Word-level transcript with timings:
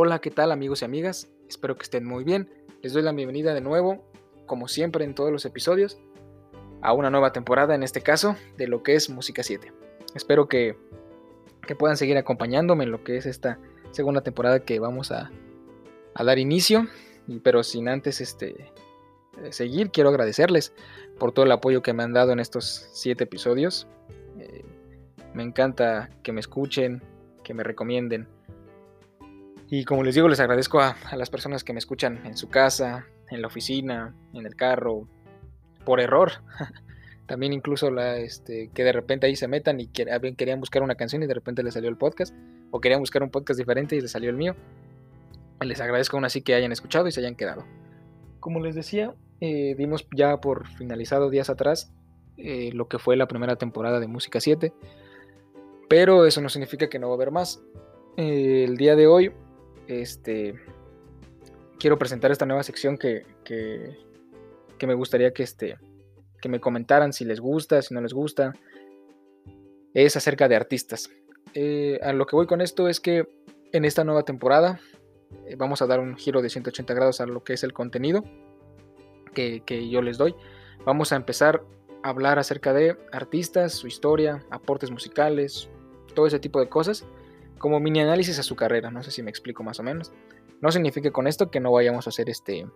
Hola, 0.00 0.20
¿qué 0.20 0.30
tal 0.30 0.52
amigos 0.52 0.82
y 0.82 0.84
amigas? 0.84 1.28
Espero 1.48 1.74
que 1.74 1.82
estén 1.82 2.04
muy 2.04 2.22
bien. 2.22 2.48
Les 2.82 2.92
doy 2.92 3.02
la 3.02 3.10
bienvenida 3.10 3.52
de 3.52 3.60
nuevo, 3.60 4.04
como 4.46 4.68
siempre 4.68 5.04
en 5.04 5.12
todos 5.12 5.32
los 5.32 5.44
episodios, 5.44 5.98
a 6.82 6.92
una 6.92 7.10
nueva 7.10 7.32
temporada, 7.32 7.74
en 7.74 7.82
este 7.82 8.00
caso, 8.00 8.36
de 8.56 8.68
lo 8.68 8.84
que 8.84 8.94
es 8.94 9.10
Música 9.10 9.42
7. 9.42 9.72
Espero 10.14 10.46
que, 10.46 10.76
puedan 11.80 11.96
seguir 11.96 12.16
acompañándome 12.16 12.84
en 12.84 12.92
lo 12.92 13.02
que 13.02 13.16
es 13.16 13.26
esta 13.26 13.58
segunda 13.90 14.20
temporada 14.20 14.60
que 14.60 14.78
vamos 14.78 15.10
a, 15.10 15.32
dar 16.14 16.38
inicio. 16.38 16.86
Pero 17.42 17.64
sin 17.64 17.88
antes 17.88 18.20
este, 18.20 18.50
eh, 19.42 19.50
seguir, 19.50 19.90
quiero 19.90 20.10
agradecerles 20.10 20.74
por 21.18 21.32
todo 21.32 21.44
el 21.44 21.50
apoyo 21.50 21.82
que 21.82 21.92
me 21.92 22.04
han 22.04 22.12
dado 22.12 22.30
en 22.30 22.38
estos 22.38 22.88
7 22.92 23.24
episodios. 23.24 23.88
Eh, 24.38 24.64
me 25.34 25.42
encanta 25.42 26.08
que 26.22 26.30
me 26.30 26.38
escuchen, 26.38 27.02
que 27.42 27.52
me 27.52 27.64
recomienden 27.64 28.28
y 29.70 29.84
como 29.84 30.02
les 30.02 30.14
digo, 30.14 30.28
les 30.28 30.40
agradezco 30.40 30.80
a, 30.80 30.96
las 31.16 31.28
personas 31.28 31.62
que 31.62 31.74
me 31.74 31.78
escuchan 31.78 32.24
en 32.24 32.36
su 32.36 32.48
casa, 32.48 33.06
en 33.30 33.42
la 33.42 33.48
oficina, 33.48 34.14
en 34.32 34.46
el 34.46 34.56
carro, 34.56 35.06
por 35.84 36.00
error. 36.00 36.32
También 37.26 37.52
incluso 37.52 37.90
la, 37.90 38.16
este, 38.16 38.70
que 38.72 38.82
de 38.82 38.92
repente 38.92 39.26
ahí 39.26 39.36
se 39.36 39.46
metan 39.46 39.78
y 39.80 39.88
querían 39.88 40.60
buscar 40.60 40.82
una 40.82 40.94
canción 40.94 41.22
y 41.22 41.26
de 41.26 41.34
repente 41.34 41.62
les 41.62 41.74
salió 41.74 41.90
el 41.90 41.98
podcast. 41.98 42.34
O 42.70 42.80
querían 42.80 43.00
buscar 43.00 43.22
un 43.22 43.30
podcast 43.30 43.58
diferente 43.58 43.94
y 43.94 44.00
les 44.00 44.10
salió 44.10 44.30
el 44.30 44.36
mío. 44.36 44.56
Les 45.60 45.80
agradezco 45.82 46.16
aún 46.16 46.24
así 46.24 46.40
que 46.40 46.54
hayan 46.54 46.72
escuchado 46.72 47.06
y 47.06 47.12
se 47.12 47.20
hayan 47.20 47.34
quedado. 47.34 47.66
Como 48.40 48.60
les 48.60 48.74
decía, 48.74 49.14
eh, 49.42 49.74
dimos 49.76 50.06
ya 50.16 50.40
por 50.40 50.66
finalizado 50.66 51.28
días 51.28 51.50
atrás 51.50 51.92
eh, 52.38 52.70
lo 52.72 52.88
que 52.88 52.98
fue 52.98 53.16
la 53.16 53.28
primera 53.28 53.56
temporada 53.56 54.00
de 54.00 54.06
Música 54.06 54.40
7. 54.40 54.72
Pero 55.90 56.24
eso 56.24 56.40
no 56.40 56.48
significa 56.48 56.88
que 56.88 56.98
no 56.98 57.08
va 57.08 57.14
a 57.14 57.16
haber 57.16 57.32
más. 57.32 57.62
Eh, 58.16 58.64
el 58.66 58.78
día 58.78 58.96
de 58.96 59.06
hoy 59.06 59.32
este, 59.88 60.54
quiero 61.78 61.98
presentar 61.98 62.30
esta 62.30 62.46
nueva 62.46 62.62
sección 62.62 62.98
que, 62.98 63.24
que, 63.44 64.86
me 64.86 64.94
gustaría 64.94 65.32
que, 65.32 65.42
este, 65.42 65.78
que 66.40 66.48
me 66.48 66.60
comentaran 66.60 67.12
si 67.12 67.24
les 67.24 67.40
gusta, 67.40 67.82
si 67.82 67.94
no 67.94 68.00
les 68.00 68.12
gusta. 68.12 68.52
Es 69.94 70.16
acerca 70.16 70.46
de 70.46 70.56
artistas. 70.56 71.10
Eh, 71.54 71.98
a 72.02 72.12
lo 72.12 72.26
que 72.26 72.36
voy 72.36 72.46
con 72.46 72.60
esto 72.60 72.88
es 72.88 73.00
que 73.00 73.26
en 73.72 73.84
esta 73.84 74.04
nueva 74.04 74.24
temporada 74.24 74.80
eh, 75.46 75.56
vamos 75.56 75.82
a 75.82 75.86
dar 75.86 75.98
un 75.98 76.16
giro 76.16 76.42
de 76.42 76.50
180 76.50 76.94
grados 76.94 77.20
a 77.20 77.26
lo 77.26 77.42
que 77.42 77.54
es 77.54 77.64
el 77.64 77.72
contenido 77.72 78.22
que, 79.34 79.62
que 79.64 79.88
yo 79.88 80.02
les 80.02 80.18
doy. 80.18 80.34
Vamos 80.84 81.12
a 81.12 81.16
empezar 81.16 81.64
a 82.02 82.10
hablar 82.10 82.38
acerca 82.38 82.72
de 82.74 82.96
artistas, 83.12 83.72
su 83.72 83.86
historia, 83.86 84.44
aportes 84.50 84.90
musicales, 84.90 85.70
todo 86.14 86.26
ese 86.26 86.38
tipo 86.38 86.60
de 86.60 86.68
cosas 86.68 87.06
como 87.58 87.80
mini 87.80 88.00
análisis 88.00 88.38
a 88.38 88.42
su 88.42 88.56
carrera, 88.56 88.90
no 88.90 89.02
sé 89.02 89.10
si 89.10 89.22
me 89.22 89.30
explico 89.30 89.62
más 89.62 89.80
o 89.80 89.82
menos. 89.82 90.12
No 90.60 90.72
significa 90.72 91.10
con 91.10 91.26
esto 91.26 91.50
que 91.50 91.60
no 91.60 91.72
vayamos 91.72 92.06
a 92.06 92.10
hacer 92.10 92.28
este 92.30 92.66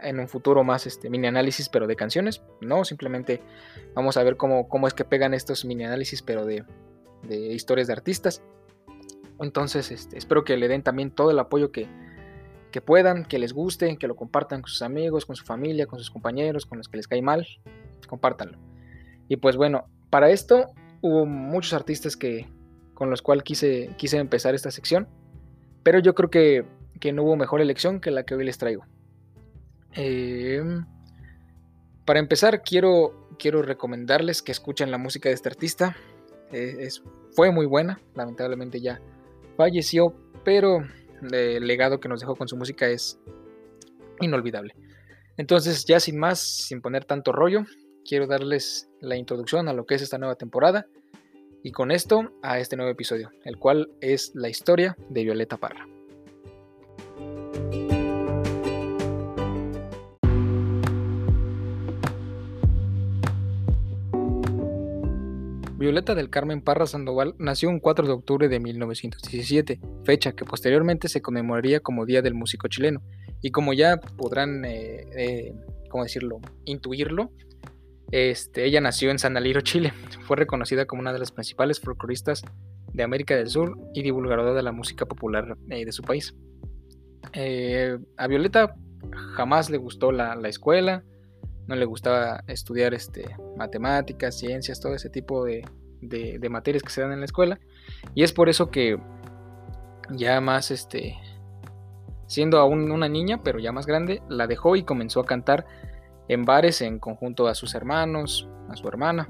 en 0.00 0.20
un 0.20 0.28
futuro 0.28 0.62
más 0.62 0.86
este 0.86 1.10
mini 1.10 1.26
análisis 1.26 1.68
pero 1.68 1.86
de 1.86 1.96
canciones, 1.96 2.42
no, 2.60 2.84
simplemente 2.84 3.42
vamos 3.94 4.16
a 4.16 4.22
ver 4.22 4.36
cómo, 4.36 4.68
cómo 4.68 4.86
es 4.86 4.94
que 4.94 5.04
pegan 5.04 5.34
estos 5.34 5.64
mini 5.64 5.84
análisis 5.84 6.22
pero 6.22 6.46
de, 6.46 6.64
historias 7.28 7.88
de 7.88 7.92
artistas. 7.94 8.42
Entonces, 9.40 9.90
este, 9.90 10.18
espero 10.18 10.44
que 10.44 10.56
le 10.56 10.68
den 10.68 10.82
también 10.82 11.10
todo 11.10 11.30
el 11.30 11.38
apoyo 11.38 11.70
que, 11.70 11.88
que 12.70 12.80
puedan, 12.80 13.24
que 13.24 13.38
les 13.38 13.52
guste, 13.52 13.96
que 13.96 14.08
lo 14.08 14.16
compartan 14.16 14.62
con 14.62 14.68
sus 14.68 14.82
amigos, 14.82 15.26
con 15.26 15.36
su 15.36 15.44
familia, 15.44 15.86
con 15.86 15.98
sus 15.98 16.10
compañeros, 16.10 16.66
con 16.66 16.78
los 16.78 16.88
que 16.88 16.96
les 16.96 17.08
cae 17.08 17.22
mal, 17.22 17.46
compártanlo. 18.08 18.58
Y 19.28 19.36
pues 19.36 19.56
bueno, 19.56 19.86
para 20.10 20.30
esto 20.30 20.66
hubo 21.00 21.26
muchos 21.26 21.72
artistas 21.72 22.16
que, 22.16 22.48
con 22.98 23.10
los 23.10 23.22
cuales 23.22 23.44
quise, 23.44 23.90
quise 23.96 24.18
empezar 24.18 24.56
esta 24.56 24.72
sección. 24.72 25.06
Pero 25.84 26.00
yo 26.00 26.16
creo 26.16 26.30
que, 26.30 26.64
no 27.12 27.22
hubo 27.22 27.36
mejor 27.36 27.60
elección 27.60 28.00
que 28.00 28.10
la 28.10 28.24
que 28.24 28.34
hoy 28.34 28.44
les 28.44 28.58
traigo. 28.58 28.84
Em, 29.92 30.84
para 32.04 32.18
empezar, 32.18 32.64
quiero, 32.64 33.28
quiero 33.38 33.62
recomendarles 33.62 34.42
que 34.42 34.50
escuchen 34.50 34.90
la 34.90 34.98
música 34.98 35.28
de 35.28 35.36
este 35.36 35.48
artista. 35.48 35.96
Eh, 36.50 36.88
fue 37.36 37.52
muy 37.52 37.66
buena, 37.66 38.00
lamentablemente 38.16 38.80
ya 38.80 39.00
falleció, 39.56 40.12
pero 40.44 40.80
el 41.30 41.68
legado 41.68 42.00
que 42.00 42.08
nos 42.08 42.18
dejó 42.18 42.34
con 42.34 42.48
su 42.48 42.56
música 42.56 42.88
es 42.88 43.20
inolvidable. 44.20 44.74
Entonces, 45.36 45.84
ya 45.84 46.00
sin 46.00 46.18
más, 46.18 46.40
sin 46.40 46.80
poner 46.80 47.04
tanto 47.04 47.30
rollo, 47.30 47.64
quiero 48.04 48.26
darles 48.26 48.90
la 49.00 49.16
introducción 49.16 49.68
a 49.68 49.72
lo 49.72 49.86
que 49.86 49.94
es 49.94 50.02
esta 50.02 50.18
nueva 50.18 50.34
temporada 50.34 50.88
y 51.62 51.72
con 51.72 51.90
esto 51.90 52.32
a 52.42 52.58
este 52.58 52.76
nuevo 52.76 52.92
episodio, 52.92 53.30
el 53.44 53.58
cual 53.58 53.90
es 54.00 54.32
la 54.34 54.48
historia 54.48 54.96
de 55.08 55.24
Violeta 55.24 55.56
Parra. 55.56 55.86
Violeta 65.78 66.16
del 66.16 66.28
Carmen 66.28 66.60
Parra 66.60 66.88
Sandoval 66.88 67.34
nació 67.38 67.68
un 67.68 67.78
4 67.78 68.06
de 68.08 68.12
octubre 68.12 68.48
de 68.48 68.58
1917, 68.58 69.80
fecha 70.04 70.32
que 70.32 70.44
posteriormente 70.44 71.08
se 71.08 71.22
conmemoraría 71.22 71.78
como 71.80 72.04
Día 72.04 72.20
del 72.20 72.34
Músico 72.34 72.66
Chileno. 72.66 73.00
Y 73.40 73.52
como 73.52 73.72
ya 73.72 73.98
podrán, 73.98 74.64
eh, 74.64 75.06
eh, 75.16 75.54
¿cómo 75.88 76.02
decirlo?, 76.02 76.40
intuirlo, 76.64 77.30
este, 78.10 78.64
ella 78.64 78.80
nació 78.80 79.10
en 79.10 79.18
San 79.18 79.36
Aliro, 79.36 79.60
Chile. 79.60 79.92
Fue 80.26 80.36
reconocida 80.36 80.86
como 80.86 81.00
una 81.00 81.12
de 81.12 81.18
las 81.18 81.32
principales 81.32 81.80
folcloristas 81.80 82.42
de 82.92 83.02
América 83.02 83.36
del 83.36 83.48
Sur 83.48 83.78
y 83.94 84.02
divulgadora 84.02 84.54
de 84.54 84.62
la 84.62 84.72
música 84.72 85.06
popular 85.06 85.56
eh, 85.68 85.84
de 85.84 85.92
su 85.92 86.02
país. 86.02 86.34
Eh, 87.34 87.98
a 88.16 88.26
Violeta 88.26 88.74
jamás 89.34 89.70
le 89.70 89.78
gustó 89.78 90.12
la, 90.12 90.34
escuela, 90.48 91.04
no 91.66 91.76
le 91.76 91.84
gustaba 91.84 92.42
estudiar 92.46 92.94
este, 92.94 93.36
matemáticas, 93.56 94.38
ciencias, 94.38 94.80
todo 94.80 94.94
ese 94.94 95.10
tipo 95.10 95.44
de, 95.44 95.62
materias 96.48 96.82
que 96.82 96.90
se 96.90 97.02
dan 97.02 97.12
en 97.12 97.20
la 97.20 97.26
escuela. 97.26 97.60
Y 98.14 98.22
es 98.22 98.32
por 98.32 98.48
eso 98.48 98.70
que 98.70 98.98
ya 100.10 100.40
más, 100.40 100.70
este, 100.70 101.14
siendo 102.26 102.58
aún 102.58 102.90
una 102.90 103.08
niña, 103.08 103.42
pero 103.42 103.58
ya 103.58 103.72
más 103.72 103.86
grande, 103.86 104.22
la 104.28 104.46
dejó 104.46 104.76
y 104.76 104.84
comenzó 104.84 105.20
a 105.20 105.26
cantar 105.26 105.66
en 106.28 106.44
bares 106.44 106.80
en 106.82 106.98
conjunto 106.98 107.48
a 107.48 107.54
sus 107.54 107.74
hermanos, 107.74 108.48
a 108.68 108.76
su 108.76 108.86
hermana. 108.86 109.28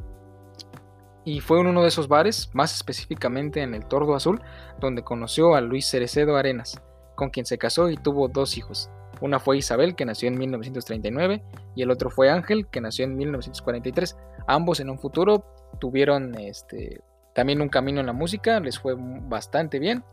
Y 1.25 1.41
fue 1.41 1.60
en 1.60 1.66
uno 1.66 1.82
de 1.82 1.88
esos 1.88 2.09
bares, 2.09 2.50
más 2.54 2.75
específicamente 2.75 3.62
en 3.62 3.75
el 3.75 3.86
Tordo 3.86 4.14
Azul, 4.14 4.41
donde 4.81 5.03
conoció 5.04 5.54
a 5.54 5.60
Luis 5.60 5.86
Cerecedo 5.86 6.36
Arenas, 6.36 6.81
con 7.16 7.31
quien 7.31 7.47
se 7.47 7.59
casó 7.59 7.91
y 7.91 7.97
tuvo 7.97 8.28
dos 8.28 8.56
hijos. 8.56 8.91
Una 9.20 9.41
fue 9.41 9.59
Isabel, 9.59 9.94
que 9.94 10.04
nació 10.04 10.28
en 10.28 10.38
1939, 10.38 11.42
y 11.75 11.82
el 11.82 11.91
otro 11.91 12.10
fue 12.10 12.31
Ángel, 12.31 12.66
que 12.69 12.81
nació 12.81 13.04
en 13.04 13.16
1943. 13.16 14.16
Ambos 14.47 14.80
en 14.80 14.91
un 14.91 14.98
futuro 14.98 15.44
tuvieron 15.80 16.34
este, 16.36 17.03
también 17.34 17.60
un 17.60 17.69
camino 17.69 18.00
en 18.00 18.06
la 18.06 18.12
música, 18.12 18.60
les 18.60 18.78
fue 18.78 18.94
bastante 18.97 19.78
bien, 19.78 20.04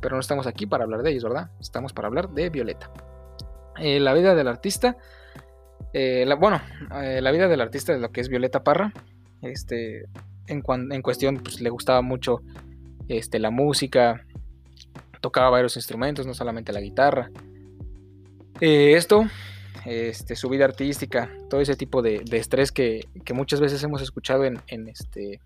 pero 0.00 0.14
no 0.14 0.20
estamos 0.20 0.46
aquí 0.46 0.66
para 0.66 0.84
hablar 0.84 1.02
de 1.02 1.10
ellos, 1.10 1.24
¿verdad? 1.24 1.50
Estamos 1.60 1.92
para 1.92 2.08
hablar 2.08 2.30
de 2.30 2.48
Violeta. 2.50 2.90
Eh, 3.78 3.98
la 3.98 4.12
vida 4.12 4.34
del 4.34 4.48
artista 4.48 4.96
eh, 5.92 6.26
bueno, 6.38 6.60
eh, 7.02 7.20
la 7.20 7.32
vida 7.32 7.48
del 7.48 7.60
artista 7.60 7.92
de 7.92 7.98
lo 7.98 8.10
que 8.10 8.20
es 8.20 8.28
Violeta 8.28 8.62
Parra, 8.62 8.92
este, 9.42 10.04
en, 10.46 10.62
en 10.68 11.02
cuestión, 11.02 11.38
pues 11.38 11.60
le 11.60 11.70
gustaba 11.70 12.02
mucho 12.02 12.42
este, 13.08 13.38
la 13.38 13.50
música, 13.50 14.24
tocaba 15.20 15.50
varios 15.50 15.76
instrumentos, 15.76 16.26
no 16.26 16.34
solamente 16.34 16.72
la 16.72 16.80
guitarra. 16.80 17.30
Eh, 18.60 18.94
esto, 18.96 19.24
este, 19.84 20.36
su 20.36 20.48
vida 20.48 20.64
artística, 20.64 21.30
todo 21.48 21.60
ese 21.60 21.76
tipo 21.76 22.02
de, 22.02 22.22
estrés 22.32 22.70
que, 22.70 23.08
muchas 23.34 23.60
veces 23.60 23.82
hemos 23.82 24.02
escuchado 24.02 24.44
en, 24.44 24.60
este, 24.88 25.40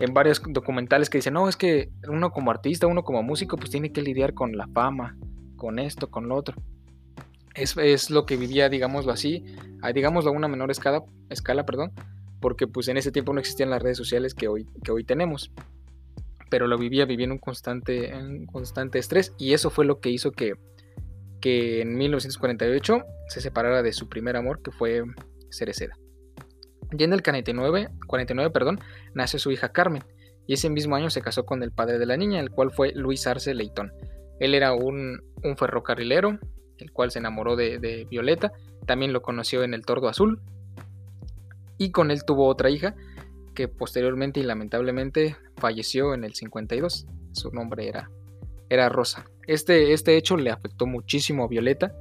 en 0.00 0.12
varios 0.12 0.42
documentales 0.48 1.08
que 1.08 1.18
dicen, 1.18 1.34
no, 1.34 1.48
es 1.48 1.56
que 1.56 1.90
uno 2.08 2.30
como 2.30 2.50
artista, 2.50 2.86
uno 2.86 3.04
como 3.04 3.22
músico, 3.22 3.56
pues 3.56 3.70
tiene 3.70 3.92
que 3.92 4.02
lidiar 4.02 4.34
con 4.34 4.56
la 4.56 4.66
fama, 4.68 5.16
con 5.56 5.78
esto, 5.78 6.10
con 6.10 6.28
lo 6.28 6.36
otro 6.36 6.56
es, 7.54 8.10
lo 8.10 8.26
que 8.26 8.36
vivía, 8.36 8.68
digámoslo 8.68 9.12
así, 9.12 9.44
digámoslo 9.94 10.30
a 10.30 10.34
una 10.34 10.48
menor 10.48 10.70
escala, 10.70 11.02
escala, 11.28 11.64
perdón, 11.64 11.92
porque 12.40 12.66
pues 12.66 12.88
en 12.88 12.96
ese 12.96 13.12
tiempo 13.12 13.32
no 13.32 13.40
existían 13.40 13.70
las 13.70 13.82
redes 13.82 13.96
sociales 13.96 14.34
que 14.34 14.48
hoy, 14.48 14.66
que 14.82 14.92
hoy 14.92 15.04
tenemos. 15.04 15.52
Pero 16.50 16.66
lo 16.66 16.76
vivía, 16.76 17.04
en 17.04 17.32
un 17.32 17.38
constante, 17.38 18.10
en 18.10 18.46
constante 18.46 18.98
estrés 18.98 19.32
y 19.38 19.54
eso 19.54 19.70
fue 19.70 19.84
lo 19.84 20.00
que 20.00 20.10
hizo 20.10 20.32
que, 20.32 20.54
que 21.40 21.80
en 21.80 21.96
1948 21.96 23.02
se 23.28 23.40
separara 23.40 23.82
de 23.82 23.92
su 23.92 24.08
primer 24.08 24.36
amor, 24.36 24.62
que 24.62 24.70
fue 24.70 25.02
Cereceda. 25.50 25.96
Ya 26.92 27.06
en 27.06 27.14
el 27.14 27.22
49, 27.22 27.88
49 28.06 28.50
perdón, 28.50 28.80
nació 29.14 29.38
su 29.38 29.50
hija 29.50 29.70
Carmen 29.70 30.04
y 30.46 30.54
ese 30.54 30.68
mismo 30.68 30.94
año 30.94 31.08
se 31.08 31.22
casó 31.22 31.46
con 31.46 31.62
el 31.62 31.72
padre 31.72 31.98
de 31.98 32.06
la 32.06 32.18
niña, 32.18 32.40
el 32.40 32.50
cual 32.50 32.70
fue 32.70 32.92
Luis 32.94 33.26
Arce 33.26 33.54
Leitón. 33.54 33.92
Él 34.40 34.54
era 34.54 34.74
un, 34.74 35.22
un 35.42 35.56
ferrocarrilero, 35.56 36.38
el 36.82 36.92
cual 36.92 37.10
se 37.10 37.18
enamoró 37.18 37.56
de, 37.56 38.06
Violeta, 38.10 38.52
también 38.86 39.12
lo 39.12 39.22
conoció 39.22 39.62
en 39.62 39.74
el 39.74 39.84
Tordo 39.86 40.08
Azul 40.08 40.40
y 41.78 41.90
con 41.90 42.10
él 42.10 42.24
tuvo 42.24 42.46
otra 42.46 42.70
hija 42.70 42.94
que 43.54 43.68
posteriormente 43.68 44.40
y 44.40 44.44
lamentablemente 44.44 45.36
falleció 45.56 46.14
en 46.14 46.24
el 46.24 46.34
52. 46.34 47.06
Su 47.32 47.50
nombre 47.50 47.88
era, 47.88 48.10
era 48.68 48.88
rosa. 48.88 49.24
Este, 49.46 49.92
este 49.92 50.16
hecho 50.16 50.36
le 50.36 50.50
afectó 50.50 50.86
muchísimo 50.86 51.44
a 51.44 51.48
Violeta. 51.48 51.94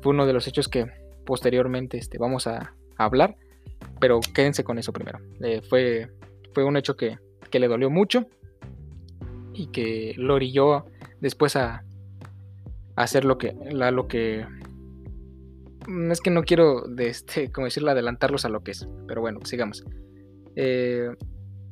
Fue 0.00 0.12
uno 0.12 0.26
de 0.26 0.32
los 0.32 0.46
hechos 0.46 0.68
que 0.68 0.86
posteriormente 1.24 1.98
este, 1.98 2.18
vamos 2.18 2.46
a, 2.46 2.74
hablar. 2.96 3.36
Pero 4.00 4.20
quédense 4.20 4.64
con 4.64 4.78
eso 4.78 4.92
primero. 4.92 5.18
Eh, 5.40 5.60
fue, 5.60 6.08
fue 6.54 6.64
un 6.64 6.76
hecho 6.76 6.96
que, 6.96 7.18
que, 7.50 7.60
le 7.60 7.68
dolió 7.68 7.90
mucho 7.90 8.26
y 9.52 9.66
que 9.66 10.14
lo 10.16 10.34
orilló 10.34 10.86
después 11.20 11.56
a, 11.56 11.74
a 11.74 11.82
hacer 12.96 13.24
lo 13.24 13.38
que, 13.38 13.54
la, 13.70 13.90
lo 13.90 14.08
que 14.08 14.44
mm, 15.86 16.10
es 16.10 16.20
que 16.20 16.30
no 16.30 16.42
quiero, 16.42 16.84
este, 16.98 17.50
como 17.52 17.66
decirlo, 17.66 17.90
adelantarlos 17.90 18.44
a 18.44 18.48
lo 18.48 18.62
que 18.62 18.72
es. 18.72 18.88
Pero 19.06 19.20
bueno, 19.20 19.40
sigamos. 19.44 19.84
Eh, 20.56 21.08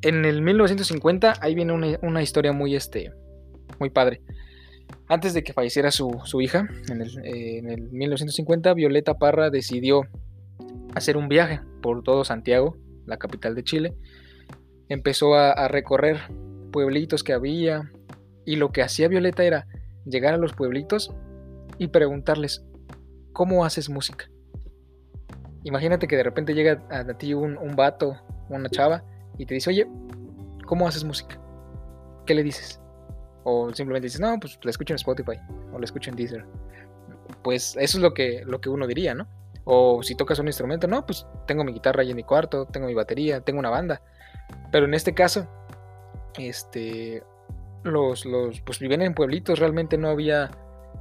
en 0.02 0.24
el 0.26 0.42
1950, 0.42 1.34
ahí 1.40 1.54
viene 1.54 1.72
una, 1.72 2.22
historia 2.22 2.52
muy, 2.52 2.76
este, 2.76 3.10
muy 3.80 3.88
padre. 3.88 4.20
Antes 5.08 5.32
de 5.32 5.42
que 5.42 5.54
falleciera 5.54 5.90
su, 5.90 6.40
hija, 6.42 6.68
en 6.90 7.00
el, 7.70 7.88
1950, 7.90 8.74
Violeta 8.74 9.14
Parra 9.14 9.48
decidió 9.48 10.02
hacer 10.94 11.16
un 11.16 11.28
viaje 11.28 11.60
por 11.80 12.02
todo 12.02 12.24
Santiago, 12.24 12.76
la 13.06 13.16
capital 13.16 13.54
de 13.54 13.64
Chile. 13.64 13.94
Empezó 14.90 15.34
a 15.34 15.68
recorrer 15.68 16.20
pueblitos 16.70 17.24
que 17.24 17.32
había 17.32 17.90
y 18.44 18.56
lo 18.56 18.72
que 18.72 18.82
hacía 18.82 19.08
Violeta 19.08 19.44
era 19.44 19.66
llegar 20.04 20.34
a 20.34 20.38
los 20.38 20.52
pueblitos 20.52 21.12
y 21.78 21.88
preguntarles, 21.88 22.64
¿cómo 23.32 23.64
haces 23.64 23.88
música? 23.88 24.30
Imagínate 25.64 26.06
que 26.06 26.16
de 26.16 26.22
repente 26.22 26.54
llega 26.54 26.82
a, 26.90 27.04
ti 27.14 27.34
un, 27.34 27.56
un 27.56 27.74
vato, 27.74 28.16
una 28.48 28.68
chava, 28.68 29.02
y 29.38 29.46
te 29.46 29.54
dice, 29.54 29.70
oye, 29.70 29.86
¿cómo 30.66 30.86
haces 30.86 31.04
música? 31.04 31.40
¿Qué 32.26 32.34
le 32.34 32.42
dices? 32.42 32.80
O 33.44 33.72
simplemente 33.74 34.06
dices, 34.06 34.20
no, 34.20 34.38
pues 34.38 34.58
la 34.62 34.70
escucho 34.70 34.92
en 34.92 34.96
Spotify, 34.96 35.38
o 35.72 35.78
la 35.78 35.84
escucho 35.84 36.10
en 36.10 36.16
Deezer. 36.16 36.44
Pues 37.42 37.76
eso 37.78 37.98
es 37.98 38.02
lo 38.02 38.14
que, 38.14 38.42
lo 38.46 38.60
que 38.60 38.68
uno 38.68 38.86
diría, 38.86 39.14
¿no? 39.14 39.26
O 39.64 40.02
si 40.02 40.14
tocas 40.14 40.38
un 40.38 40.46
instrumento, 40.46 40.86
no, 40.86 41.04
pues 41.04 41.26
tengo 41.46 41.64
mi 41.64 41.72
guitarra 41.72 42.02
ahí 42.02 42.10
en 42.10 42.16
mi 42.16 42.22
cuarto, 42.22 42.66
tengo 42.66 42.86
mi 42.86 42.94
batería, 42.94 43.40
tengo 43.40 43.58
una 43.58 43.70
banda. 43.70 44.02
Pero 44.70 44.86
en 44.86 44.94
este 44.94 45.14
caso, 45.14 45.46
este, 46.38 47.22
los, 47.84 48.24
los, 48.24 48.60
pues 48.60 48.78
vivían 48.78 49.02
en 49.02 49.14
pueblitos, 49.14 49.58
realmente 49.58 49.98
no 49.98 50.08
había, 50.08 50.50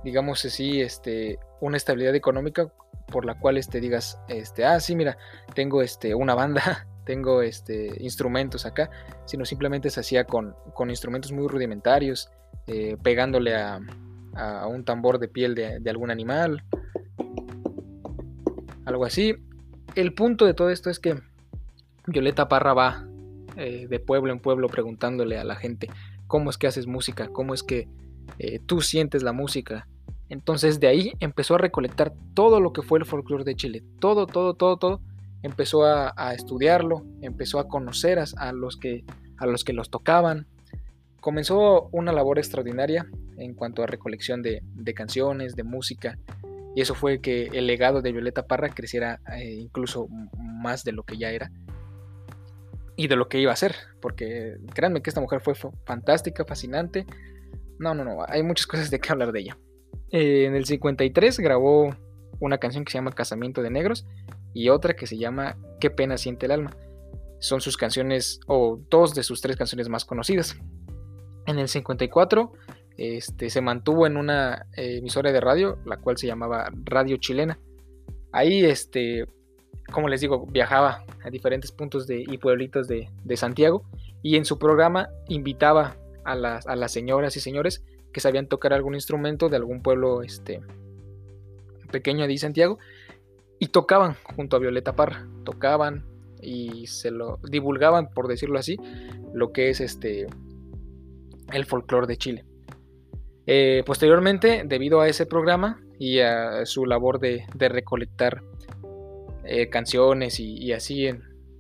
digamos 0.04 0.46
así, 0.46 0.82
este, 0.82 1.40
una 1.62 1.78
estabilidad 1.78 2.16
económica 2.16 2.72
por 3.08 3.26
la 3.26 3.40
cual 3.40 3.58
este, 3.58 3.80
digas, 3.80 4.20
este, 4.28 4.66
ah, 4.66 4.80
sí, 4.80 4.96
mira, 4.96 5.18
tengo 5.56 5.82
este, 5.82 6.14
una 6.14 6.36
banda, 6.36 6.88
tengo 7.06 7.42
este, 7.42 7.92
instrumentos 8.00 8.66
acá, 8.66 8.90
sino 9.26 9.46
simplemente 9.46 9.90
se 9.90 10.02
hacía 10.02 10.26
con, 10.26 10.56
con 10.74 10.90
instrumentos 10.90 11.32
muy 11.32 11.48
rudimentarios, 11.48 12.30
eh, 12.68 12.98
pegándole 13.02 13.56
a, 13.56 13.80
a, 14.36 14.68
un 14.68 14.86
tambor 14.86 15.20
de 15.20 15.28
piel 15.28 15.56
de, 15.56 15.80
de, 15.80 15.90
algún 15.90 16.12
animal, 16.12 16.64
algo 18.86 19.06
así. 19.06 19.36
El 19.96 20.14
punto 20.14 20.46
de 20.46 20.54
todo 20.54 20.70
esto 20.70 20.90
es 20.90 21.00
que 21.00 21.20
Violeta 22.08 22.48
Parra 22.48 22.74
va 22.74 23.06
eh, 23.56 23.88
de 23.88 24.00
pueblo 24.00 24.34
en 24.34 24.40
pueblo 24.40 24.68
preguntándole 24.68 25.38
a 25.38 25.44
la 25.44 25.56
gente, 25.56 25.90
cómo 26.34 26.50
es 26.50 26.58
que 26.58 26.66
haces 26.66 26.88
música, 26.88 27.28
cómo 27.28 27.54
es 27.54 27.62
que 27.62 27.88
eh, 28.40 28.60
tú 28.66 28.82
sientes 28.82 29.22
la 29.22 29.34
música. 29.34 29.88
Entonces 30.30 30.80
de 30.80 30.88
ahí 30.88 31.14
empezó 31.20 31.54
a 31.54 31.60
recolectar 31.60 32.12
todo 32.34 32.60
lo 32.60 32.74
que 32.74 32.82
fue 32.82 32.98
el 32.98 33.06
folclore 33.06 33.44
de 33.44 33.54
Chile, 33.54 33.84
todo, 34.00 34.26
todo, 34.26 34.56
todo, 34.56 34.78
todo. 34.78 35.00
Empezó 35.44 35.86
a, 35.86 36.34
estudiarlo, 36.34 37.06
empezó 37.22 37.60
a 37.60 37.68
conocer 37.68 38.18
a, 38.18 38.52
los 38.52 38.78
que, 38.78 39.04
a 39.38 39.46
los 39.46 39.64
que 39.64 39.74
los 39.74 39.92
tocaban. 39.92 40.48
Comenzó 41.22 41.90
una 41.92 42.12
labor 42.12 42.40
extraordinaria 42.40 43.06
en 43.38 43.54
cuanto 43.54 43.84
a 43.84 43.86
recolección 43.86 44.42
de, 44.42 44.64
canciones, 44.96 45.56
de 45.56 45.64
música, 45.64 46.18
y 46.76 46.82
eso 46.82 46.96
fue 46.96 47.22
que 47.22 47.52
el 47.54 47.68
legado 47.68 48.02
de 48.02 48.12
Violeta 48.12 48.48
Parra 48.48 48.70
creciera 48.70 49.20
eh, 49.38 49.52
incluso 49.52 50.08
más 50.36 50.84
de 50.84 50.94
lo 50.94 51.04
que 51.04 51.20
ya 51.20 51.30
era 51.30 51.52
y 52.96 53.08
de 53.08 53.16
lo 53.16 53.28
que 53.28 53.40
iba 53.40 53.52
a 53.52 53.54
hacer, 53.54 53.76
porque 54.02 54.58
créanme 54.74 55.02
que 55.02 55.10
esta 55.10 55.22
mujer 55.22 55.42
fue 55.42 55.54
fantástica, 55.86 56.46
fascinante. 56.46 57.06
No, 57.80 57.94
no, 57.94 58.04
no, 58.04 58.24
hay 58.28 58.44
muchas 58.44 58.68
cosas 58.68 58.92
de 58.92 59.00
qué 59.00 59.12
hablar 59.12 59.32
de 59.32 59.40
ella. 59.42 59.58
Eh, 60.12 60.46
en 60.46 60.56
el 60.56 60.66
53 60.66 61.40
grabó 61.40 61.96
una 62.40 62.58
canción 62.58 62.86
que 62.86 62.92
se 62.92 62.98
llama 62.98 63.12
Casamiento 63.12 63.62
de 63.62 63.70
Negros 63.70 64.06
y 64.54 64.70
otra 64.70 64.96
que 64.96 65.08
se 65.08 65.18
llama 65.18 65.58
Qué 65.80 65.90
pena 65.90 66.18
siente 66.18 66.46
el 66.46 66.52
alma. 66.52 66.76
Son 67.40 67.62
sus 67.62 67.78
canciones, 67.78 68.40
o 68.48 68.80
dos 68.90 69.14
de 69.16 69.24
sus 69.24 69.42
tres 69.42 69.58
canciones 69.58 69.90
más 69.90 70.06
conocidas. 70.06 70.56
En 71.46 71.60
el 71.60 71.68
54 71.68 72.54
este, 72.98 73.50
se 73.50 73.62
mantuvo 73.62 74.08
en 74.08 74.18
una 74.18 74.68
eh, 74.78 74.98
emisora 74.98 75.32
de 75.32 75.42
radio, 75.42 75.80
la 75.86 75.98
cual 75.98 76.18
se 76.18 76.28
llamaba 76.28 76.70
Radio 76.84 77.18
Chilena. 77.18 77.60
Ahí 78.32 78.64
este, 78.64 79.26
como 79.92 80.08
les 80.10 80.22
digo, 80.22 80.46
viajaba 80.48 81.04
a 81.24 81.30
diferentes 81.30 81.72
puntos 81.72 82.08
de, 82.08 82.22
y 82.22 82.38
pueblitos 82.38 82.88
de, 82.88 83.10
Santiago 83.36 83.84
y 84.22 84.38
en 84.38 84.46
su 84.46 84.58
programa 84.58 85.10
invitaba 85.28 85.98
a 86.24 86.36
las, 86.36 86.68
a 86.68 86.76
las, 86.76 86.92
señoras 86.92 87.36
y 87.36 87.40
señores 87.40 87.84
que 88.12 88.22
sabían 88.22 88.48
tocar 88.48 88.74
algún 88.74 88.96
instrumento 88.96 89.50
de 89.50 89.58
algún 89.58 89.82
pueblo 89.82 90.22
este, 90.22 90.62
pequeño 91.92 92.28
de 92.28 92.38
Santiago 92.38 92.80
y 93.60 93.68
tocaban 93.68 94.16
junto 94.36 94.56
a 94.56 94.60
Violeta 94.60 94.96
Parra, 94.96 95.28
tocaban 95.46 96.06
y 96.42 96.88
se 96.88 97.12
lo 97.12 97.40
divulgaban, 97.50 98.10
por 98.10 98.28
decirlo 98.28 98.60
así, 98.60 98.78
lo 99.34 99.54
que 99.54 99.70
es 99.70 99.80
este 99.80 100.28
el 101.52 101.66
folclore 101.66 102.08
de 102.08 102.18
Chile. 102.18 102.46
Eh, 103.46 103.84
posteriormente, 103.86 104.64
debido 104.66 105.02
a 105.02 105.08
ese 105.08 105.26
programa 105.26 105.82
y 106.00 106.20
a 106.20 106.66
su 106.66 106.86
labor 106.86 107.20
de, 107.20 107.46
de 107.56 107.70
recolectar 107.70 108.42
eh, 109.46 109.70
canciones 109.70 110.40
y, 110.40 110.72
así 110.72 111.10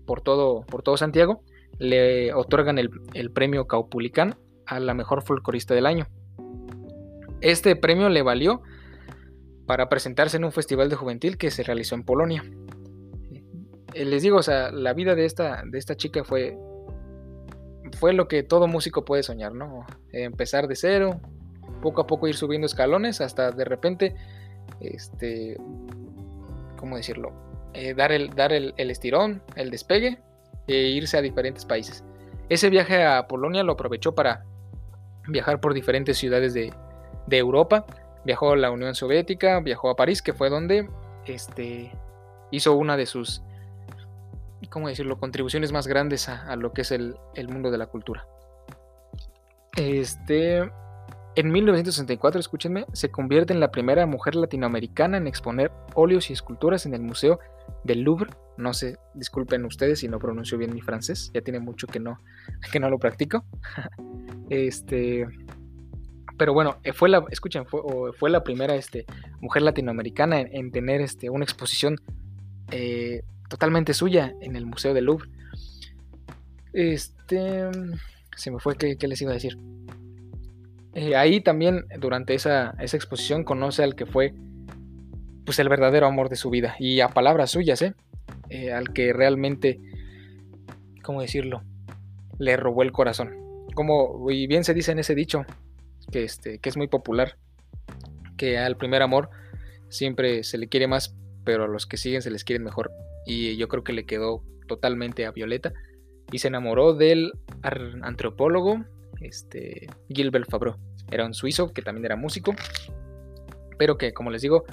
por, 0.06 0.21
todo, 0.21 0.62
por 0.62 0.83
todo 0.83 0.97
Santiago, 0.97 1.44
le 1.80 2.33
otorgan 2.33 2.77
el, 2.77 3.31
premio 3.31 3.68
Caupulicán 3.68 4.35
a 4.65 4.80
la 4.80 4.94
mejor 4.94 5.21
folclorista 5.24 5.74
del 5.74 5.85
año. 5.85 6.07
Este 7.41 7.75
premio 7.75 8.09
le 8.09 8.21
valió 8.21 8.62
para 9.65 9.89
presentarse 9.89 10.38
en 10.38 10.45
un 10.45 10.51
festival 10.51 10.89
de 10.89 10.95
juvenil 10.95 11.38
que 11.38 11.51
se 11.51 11.63
realizó 11.63 11.95
en 11.95 12.03
Polonia. 12.03 12.44
Eh, 13.94 14.06
les 14.06 14.24
digo, 14.24 14.38
o 14.38 14.44
sea, 14.44 14.71
la 14.71 14.94
vida 14.94 15.15
de 15.15 15.25
esta, 15.25 15.63
de 15.65 15.77
esta 15.77 15.95
chica 15.95 16.24
fue, 16.24 16.57
fue 18.00 18.13
lo 18.13 18.27
que 18.27 18.44
todo 18.44 18.68
músico 18.68 19.03
puede 19.03 19.24
soñar, 19.24 19.53
¿no? 19.53 19.86
Empezar 20.12 20.67
de 20.67 20.75
cero, 20.75 21.19
poco 21.81 22.01
a 22.01 22.07
poco 22.07 22.27
ir 22.29 22.36
subiendo 22.36 22.65
escalones 22.65 23.19
hasta 23.19 23.51
de 23.51 23.65
repente, 23.65 24.15
este, 24.79 25.57
¿cómo 26.77 26.96
decirlo? 26.96 27.52
Eh, 27.74 27.94
dar, 27.96 28.12
el, 28.12 28.30
dar 28.36 28.53
el, 28.53 28.74
estirón, 28.77 29.42
el 29.56 29.72
despegue 29.72 30.20
e 30.68 30.74
irse 30.74 31.18
a 31.18 31.22
diferentes 31.22 31.65
países. 31.65 32.03
Ese 32.50 32.70
viaje 32.70 33.03
a 33.03 33.27
Polonia 33.27 33.63
lo 33.63 33.74
aprovechó 33.74 34.13
para 34.13 34.46
viajar 35.27 35.60
por 35.60 35.74
diferentes 35.74 36.18
ciudades 36.18 36.53
de, 36.53 36.72
Europa. 37.32 37.86
Viajó 38.25 38.51
a 38.51 38.56
la 38.58 38.70
Unión 38.70 38.94
Soviética, 38.94 39.60
viajó 39.60 39.89
a 39.89 39.96
París, 39.96 40.22
que 40.22 40.34
fue 40.34 40.50
donde 40.50 40.88
este, 41.25 41.92
hizo 42.51 42.75
una 42.75 42.96
de 42.96 43.08
sus, 43.08 43.42
¿cómo 44.70 44.88
decirlo?, 44.88 45.20
contribuciones 45.20 45.72
más 45.72 45.88
grandes 45.88 46.30
a, 46.30 46.56
lo 46.56 46.74
que 46.74 46.82
es 46.82 46.92
el, 46.92 47.15
el, 47.34 47.48
mundo 47.50 47.72
de 47.72 47.77
la 47.80 47.88
cultura. 47.88 48.27
Este, 49.75 50.70
en 51.35 51.51
1964, 51.51 52.39
escúchenme, 52.39 52.85
se 52.93 53.09
convierte 53.09 53.53
en 53.53 53.59
la 53.59 53.71
primera 53.71 54.05
mujer 54.05 54.35
latinoamericana 54.35 55.17
en 55.17 55.27
exponer 55.27 55.71
óleos 55.95 56.29
y 56.29 56.33
esculturas 56.33 56.85
en 56.85 56.93
el 56.93 57.01
Museo 57.01 57.39
del 57.83 58.01
Louvre. 58.01 58.31
No 58.57 58.73
sé, 58.73 58.97
disculpen 59.15 59.65
ustedes 59.65 59.99
si 59.99 60.07
no 60.07 60.19
pronuncio 60.19 60.57
bien 60.57 60.73
mi 60.73 60.81
francés, 60.81 61.31
ya 61.33 61.41
tiene 61.41 61.59
mucho 61.59 61.87
que 61.87 61.99
no, 61.99 62.19
que 62.71 62.79
no 62.79 62.89
lo 62.89 62.99
practico. 62.99 63.45
este, 64.49 65.27
pero 66.37 66.53
bueno, 66.53 66.77
eh, 66.83 66.93
fue 66.93 67.09
la, 67.09 67.23
escuchen, 67.29 67.65
fue, 67.65 67.81
fue 68.17 68.29
la 68.29 68.43
primera 68.43 68.75
este, 68.75 69.05
mujer 69.39 69.61
latinoamericana 69.61 70.41
en, 70.41 70.71
tener 70.71 71.01
este, 71.01 71.29
una 71.29 71.45
exposición 71.45 71.97
eh, 72.71 73.23
totalmente 73.49 73.93
suya 73.93 74.33
en 74.41 74.55
el 74.55 74.65
Museo 74.65 74.93
del 74.93 75.05
Louvre. 75.05 75.29
Este, 76.73 77.69
se 78.35 78.51
me 78.51 78.59
fue, 78.59 78.75
¿qué, 78.75 78.97
les 79.07 79.21
iba 79.21 79.31
a 79.31 79.35
decir? 79.35 79.57
Eh, 80.95 81.15
ahí 81.15 81.41
también, 81.41 81.85
durante 82.00 82.35
esa, 82.35 82.75
esa 82.79 82.97
exposición, 82.97 83.43
conoce 83.43 83.83
al 83.83 83.95
que 83.95 84.05
fue 84.05 84.33
pues 85.45 85.59
el 85.59 85.69
verdadero 85.69 86.07
amor 86.07 86.29
de 86.29 86.35
su 86.35 86.50
vida. 86.50 86.75
Y 86.79 87.01
a 87.01 87.09
palabras 87.09 87.51
suyas, 87.51 87.81
¿eh? 87.81 87.93
¿eh? 88.50 88.71
al 88.71 88.93
que 88.93 89.13
realmente, 89.13 89.79
¿cómo 91.01 91.21
decirlo? 91.21 91.63
Le 92.39 92.57
robó 92.57 92.83
el 92.83 92.91
corazón. 92.91 93.35
Como 93.75 94.29
y 94.29 94.47
bien 94.47 94.63
se 94.63 94.73
dice 94.73 94.91
en 94.91 95.00
ese 95.00 95.15
dicho, 95.15 95.45
que, 96.12 96.23
este, 96.23 96.59
que 96.59 96.69
es 96.69 96.77
muy 96.77 96.88
popular, 96.88 97.38
que 98.38 98.57
al 98.57 98.77
primer 98.77 99.01
amor 99.01 99.29
siempre 99.89 100.43
se 100.43 100.57
le 100.57 100.67
quiere 100.67 100.88
más, 100.88 101.15
pero 101.43 101.65
a 101.65 101.67
los 101.67 101.85
que 101.85 101.97
siguen 101.97 102.21
se 102.21 102.31
les 102.31 102.43
quiere 102.43 102.63
mejor. 102.63 102.91
Y 103.25 103.57
yo 103.57 103.67
creo 103.67 103.83
que 103.83 103.93
le 103.93 104.05
quedó 104.05 104.43
totalmente 104.67 105.25
a 105.25 105.31
Violeta. 105.31 105.73
Y 106.31 106.39
se 106.39 106.47
enamoró 106.47 106.93
del 106.93 107.33
antropólogo 108.01 108.85
este, 109.24 109.88
Gilbert 110.10 110.50
Fabreau. 110.50 110.77
Era 111.12 111.25
un 111.25 111.34
suizo 111.34 111.74
que 111.74 111.82
también 111.82 112.06
era 112.06 112.15
músico, 112.15 112.53
pero 113.77 113.98
que, 113.98 114.13
como 114.13 114.32
les 114.32 114.42
digo, 114.42 114.65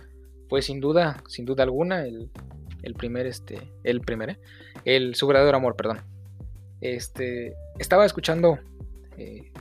fue 0.49 0.63
sin 0.63 0.81
duda, 0.81 1.23
sin 1.29 1.45
duda 1.45 1.63
alguna, 1.63 2.05
el, 2.05 2.31
primer, 2.97 3.27
este, 3.27 3.71
el 3.85 4.01
primer, 4.01 4.31
¿eh? 4.31 4.39
el 4.85 5.15
su 5.15 5.27
verdadero 5.27 5.57
amor, 5.57 5.77
perdón. 5.77 6.01
Este, 6.81 7.55
estaba 7.79 8.07
escuchando 8.07 8.59
eh, 9.17 9.53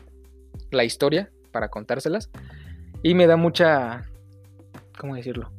la 0.72 0.84
historia 0.84 1.32
para 1.52 1.70
contárselas 1.70 2.30
y 3.04 3.14
me 3.14 3.28
da 3.28 3.36
mucha, 3.36 4.10
¿cómo 4.98 5.16
decirlo? 5.16 5.52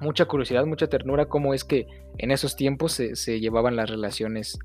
Mucha 0.00 0.26
curiosidad, 0.26 0.64
mucha 0.66 0.86
ternura 0.88 1.26
cómo 1.26 1.54
es 1.54 1.64
que 1.64 1.86
en 2.18 2.30
esos 2.30 2.56
tiempos 2.56 2.92
se 2.92 3.40
llevaban 3.40 3.76
las 3.76 3.90
relaciones 3.90 4.58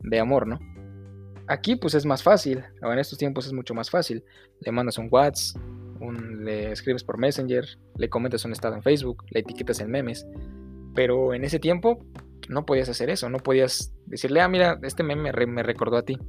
de 0.00 0.18
amor, 0.18 0.46
¿no? 0.46 0.58
Aquí 1.50 1.74
pues 1.74 1.94
es 1.94 2.06
más 2.06 2.22
fácil, 2.22 2.62
en 2.80 2.98
estos 3.00 3.18
tiempos 3.18 3.44
es 3.44 3.52
mucho 3.52 3.74
más 3.74 3.90
fácil. 3.90 4.22
Le 4.60 4.70
mandas 4.70 4.98
un 4.98 5.08
WhatsApp, 5.10 5.60
le 6.38 6.70
escribes 6.70 7.02
por 7.02 7.18
Messenger, 7.18 7.66
le 7.96 8.08
comentas 8.08 8.44
un 8.44 8.52
estado 8.52 8.76
en 8.76 8.84
Facebook, 8.84 9.24
le 9.30 9.40
etiquetas 9.40 9.80
en 9.80 9.90
memes. 9.90 10.24
Pero 10.94 11.34
en 11.34 11.42
ese 11.42 11.58
tiempo 11.58 12.06
no 12.48 12.64
podías 12.64 12.88
hacer 12.88 13.10
eso, 13.10 13.28
no 13.28 13.38
podías 13.38 13.92
decirle, 14.06 14.42
ah, 14.42 14.48
mira, 14.48 14.78
este 14.84 15.02
meme 15.02 15.32
me 15.32 15.62
recordó 15.64 15.96
a 15.96 16.04
ti. 16.04 16.20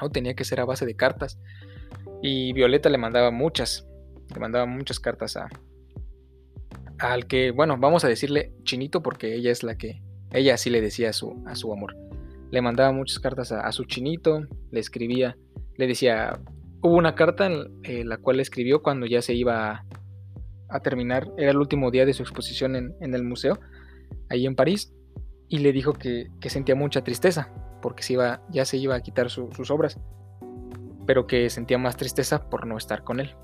No, 0.00 0.08
tenía 0.10 0.34
que 0.34 0.44
ser 0.44 0.60
a 0.60 0.64
base 0.64 0.86
de 0.86 0.94
cartas. 0.94 1.40
Y 2.22 2.52
Violeta 2.52 2.88
le 2.90 2.98
mandaba 2.98 3.32
muchas, 3.32 3.88
le 4.32 4.38
mandaba 4.38 4.66
muchas 4.66 5.00
cartas 5.00 5.36
a 5.36 5.48
al 7.00 7.26
que, 7.26 7.50
bueno, 7.50 7.76
vamos 7.76 8.04
a 8.04 8.08
decirle 8.08 8.52
chinito 8.62 9.02
porque 9.02 9.34
ella 9.34 9.50
es 9.50 9.64
la 9.64 9.76
que, 9.76 10.00
ella 10.30 10.56
sí 10.58 10.70
le 10.70 10.80
decía 10.80 11.10
a 11.10 11.12
su, 11.12 11.42
a 11.44 11.56
su 11.56 11.72
amor 11.72 12.05
le 12.50 12.62
mandaba 12.62 12.92
muchas 12.92 13.18
cartas 13.18 13.52
a, 13.52 13.70
su 13.72 13.84
chinito, 13.84 14.46
le 14.70 14.80
escribía, 14.80 15.36
le 15.76 15.86
decía, 15.86 16.38
hubo 16.82 16.96
una 16.96 17.14
carta 17.14 17.46
en 17.46 17.80
eh, 17.82 18.04
la 18.04 18.18
cual 18.18 18.36
le 18.36 18.42
escribió 18.42 18.82
cuando 18.82 19.06
ya 19.06 19.22
se 19.22 19.34
iba 19.34 19.84
a, 20.68 20.80
terminar, 20.80 21.28
era 21.36 21.50
el 21.50 21.58
último 21.58 21.90
día 21.90 22.04
de 22.04 22.12
su 22.12 22.22
exposición 22.22 22.76
en, 22.76 23.14
el 23.14 23.24
museo, 23.24 23.58
ahí 24.28 24.46
en 24.46 24.54
París, 24.54 24.92
y 25.48 25.58
le 25.58 25.72
dijo 25.72 25.92
que, 25.92 26.28
sentía 26.48 26.74
mucha 26.74 27.02
tristeza, 27.02 27.52
porque 27.82 28.02
se 28.02 28.14
iba, 28.14 28.42
ya 28.50 28.64
se 28.64 28.76
iba 28.76 28.94
a 28.94 29.00
quitar 29.00 29.30
sus 29.30 29.70
obras, 29.70 29.98
pero 31.06 31.26
que 31.26 31.50
sentía 31.50 31.78
más 31.78 31.96
tristeza 31.96 32.48
por 32.50 32.66
no 32.66 32.76
estar 32.76 33.04
con 33.04 33.20
él. 33.20 33.34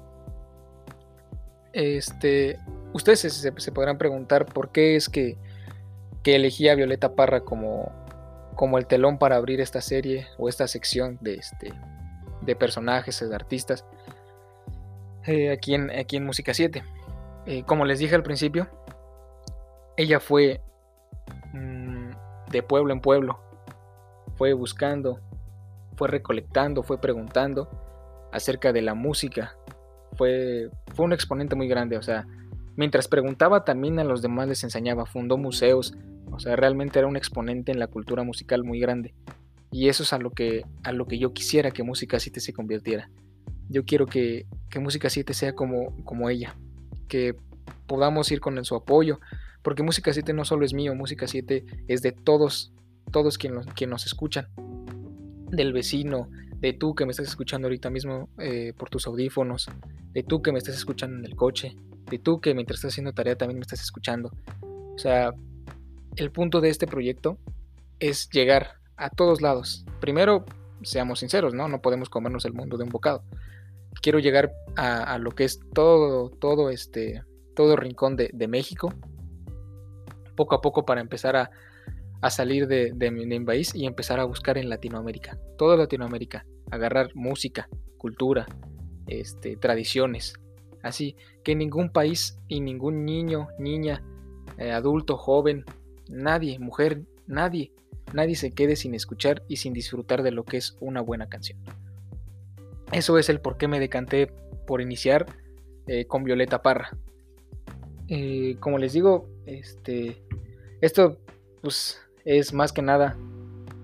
Este, 1.72 2.58
ustedes 2.92 3.20
se, 3.20 3.72
podrán 3.72 3.98
preguntar 3.98 4.46
por 4.46 4.72
qué 4.72 4.96
es 4.96 5.08
que, 5.08 5.38
que 6.22 6.36
elegí 6.36 6.68
a 6.68 6.74
Violeta 6.74 7.14
Parra 7.14 7.44
como, 7.44 7.90
como 8.54 8.78
el 8.78 8.86
telón 8.86 9.18
para 9.18 9.36
abrir 9.36 9.60
esta 9.60 9.80
serie 9.80 10.26
o 10.38 10.48
esta 10.48 10.68
sección 10.68 11.18
de, 11.20 11.34
este, 11.34 11.72
de 12.42 12.56
personajes, 12.56 13.20
de 13.26 13.34
artistas, 13.34 13.84
eh, 15.26 15.50
aquí, 15.50 15.74
en, 15.74 15.90
aquí 15.90 16.16
en 16.16 16.26
Música 16.26 16.52
7. 16.52 16.82
Eh, 17.46 17.64
como 17.64 17.84
les 17.84 17.98
dije 17.98 18.14
al 18.14 18.22
principio, 18.22 18.68
ella 19.96 20.20
fue 20.20 20.60
mm, 21.52 22.10
de 22.50 22.62
pueblo 22.62 22.92
en 22.92 23.00
pueblo, 23.00 23.40
fue 24.36 24.52
buscando, 24.52 25.20
fue 25.96 26.08
recolectando, 26.08 26.82
fue 26.82 27.00
preguntando 27.00 27.68
acerca 28.32 28.72
de 28.72 28.82
la 28.82 28.94
música, 28.94 29.56
fue, 30.16 30.70
fue 30.94 31.04
un 31.04 31.12
exponente 31.12 31.54
muy 31.54 31.68
grande, 31.68 31.96
o 31.96 32.02
sea, 32.02 32.26
mientras 32.76 33.08
preguntaba 33.08 33.64
también 33.64 33.98
a 33.98 34.04
los 34.04 34.22
demás 34.22 34.48
les 34.48 34.64
enseñaba, 34.64 35.06
fundó 35.06 35.36
museos, 35.36 35.94
o 36.32 36.40
sea, 36.40 36.56
realmente 36.56 36.98
era 36.98 37.08
un 37.08 37.16
exponente 37.16 37.72
en 37.72 37.78
la 37.78 37.86
cultura 37.86 38.22
musical 38.22 38.64
muy 38.64 38.80
grande. 38.80 39.14
Y 39.70 39.88
eso 39.88 40.02
es 40.02 40.12
a 40.12 40.18
lo 40.18 40.30
que, 40.30 40.64
a 40.82 40.92
lo 40.92 41.06
que 41.06 41.18
yo 41.18 41.32
quisiera 41.32 41.70
que 41.70 41.82
Música 41.82 42.18
7 42.18 42.40
se 42.40 42.52
convirtiera. 42.52 43.10
Yo 43.68 43.84
quiero 43.84 44.06
que, 44.06 44.46
que 44.68 44.80
Música 44.80 45.08
7 45.08 45.32
sea 45.32 45.54
como, 45.54 45.96
como 46.04 46.28
ella, 46.28 46.54
que 47.08 47.34
podamos 47.86 48.30
ir 48.30 48.40
con 48.40 48.62
su 48.64 48.74
apoyo, 48.74 49.20
porque 49.62 49.82
Música 49.82 50.12
7 50.12 50.32
no 50.32 50.44
solo 50.44 50.64
es 50.64 50.74
mío, 50.74 50.94
Música 50.94 51.26
7 51.26 51.64
es 51.88 52.02
de 52.02 52.12
todos, 52.12 52.72
todos 53.10 53.38
quienes, 53.38 53.66
nos 53.88 54.06
escuchan, 54.06 54.48
del 55.50 55.72
vecino, 55.72 56.28
de 56.58 56.72
tú 56.72 56.94
que 56.94 57.06
me 57.06 57.12
estás 57.12 57.28
escuchando 57.28 57.66
ahorita 57.66 57.90
mismo 57.90 58.28
eh, 58.38 58.72
por 58.76 58.90
tus 58.90 59.06
audífonos, 59.06 59.68
de 60.12 60.22
tú 60.22 60.42
que 60.42 60.52
me 60.52 60.58
estás 60.58 60.74
escuchando 60.74 61.16
en 61.18 61.24
el 61.24 61.34
coche, 61.34 61.74
de 62.10 62.18
tú 62.18 62.40
que 62.40 62.54
mientras 62.54 62.78
estás 62.78 62.92
haciendo 62.92 63.12
tarea 63.12 63.36
también 63.36 63.58
me 63.58 63.62
estás 63.62 63.80
escuchando. 63.80 64.30
O 64.62 64.98
sea, 64.98 65.32
el 66.16 66.30
punto 66.30 66.60
de 66.60 66.68
este 66.68 66.86
proyecto 66.86 67.38
es 67.98 68.28
llegar 68.30 68.78
a 68.96 69.10
todos 69.10 69.40
lados. 69.40 69.84
Primero, 70.00 70.44
seamos 70.82 71.20
sinceros, 71.20 71.54
¿no? 71.54 71.68
No 71.68 71.80
podemos 71.80 72.08
comernos 72.08 72.44
el 72.44 72.52
mundo 72.52 72.76
de 72.76 72.84
un 72.84 72.90
bocado. 72.90 73.24
Quiero 74.00 74.18
llegar 74.18 74.52
a, 74.76 75.18
lo 75.18 75.32
que 75.32 75.44
es 75.44 75.60
todo, 75.74 76.30
todo 76.30 76.70
este, 76.70 77.22
todo 77.54 77.76
rincón 77.76 78.16
de, 78.16 78.48
México, 78.48 78.92
poco 80.34 80.54
a 80.54 80.60
poco 80.60 80.84
para 80.84 81.00
empezar 81.00 81.36
a, 81.36 81.50
salir 82.30 82.66
de, 82.66 83.10
mi 83.10 83.40
país 83.40 83.74
y 83.74 83.86
empezar 83.86 84.18
a 84.18 84.24
buscar 84.24 84.56
en 84.56 84.68
Latinoamérica, 84.68 85.38
toda 85.58 85.76
Latinoamérica, 85.76 86.46
agarrar 86.70 87.10
música, 87.14 87.68
cultura, 87.98 88.46
este, 89.06 89.56
tradiciones, 89.56 90.34
así 90.82 91.16
que 91.44 91.54
ningún 91.54 91.90
país 91.90 92.38
y 92.48 92.60
ningún 92.60 93.04
niño, 93.04 93.48
niña, 93.58 94.02
eh, 94.56 94.72
adulto, 94.72 95.16
joven, 95.16 95.64
nadie, 96.12 96.58
mujer, 96.58 97.02
nadie, 97.26 97.72
nadie 98.12 98.36
se 98.36 98.52
quede 98.52 98.76
sin 98.76 98.94
escuchar 98.94 99.42
y 99.48 99.56
sin 99.56 99.72
disfrutar 99.72 100.22
de 100.22 100.30
lo 100.30 100.44
que 100.44 100.58
es 100.58 100.76
una 100.80 101.00
buena 101.00 101.28
canción. 101.28 101.58
Eso 102.92 103.18
es 103.18 103.28
el 103.28 103.40
por 103.40 103.56
qué 103.56 103.68
me 103.68 103.80
decanté 103.80 104.30
por 104.66 104.80
iniciar 104.80 105.26
eh, 105.86 106.04
con 106.04 106.24
Violeta 106.24 106.62
Parra. 106.62 106.96
Eh, 108.08 108.56
como 108.60 108.78
les 108.78 108.92
digo, 108.92 109.28
este, 109.46 110.22
esto 110.80 111.18
pues, 111.62 112.00
es 112.24 112.52
más 112.52 112.72
que 112.72 112.82
nada 112.82 113.16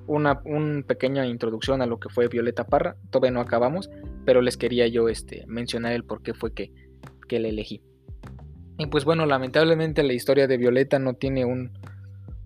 una, 0.07 0.43
pequeña 0.87 1.27
introducción 1.27 1.81
a 1.83 1.87
lo 1.87 1.99
que 1.99 2.11
fue 2.11 2.29
Violeta 2.29 2.67
Parra. 2.67 2.97
Todavía 3.11 3.31
no 3.31 3.41
acabamos, 3.41 3.91
pero 4.25 4.43
les 4.43 4.57
quería 4.57 4.87
yo 4.89 5.09
este, 5.09 5.45
mencionar 5.47 5.93
el 5.93 6.05
por 6.05 6.23
qué 6.23 6.35
fue 6.35 6.53
que, 6.53 6.73
que 7.29 7.41
la 7.41 7.49
elegí. 7.49 7.83
Y 8.77 8.87
pues 8.87 9.05
bueno, 9.05 9.27
lamentablemente 9.27 10.03
la 10.03 10.13
historia 10.13 10.47
de 10.47 10.57
Violeta 10.57 10.99
no 10.99 11.15
tiene 11.15 11.45
un, 11.45 11.73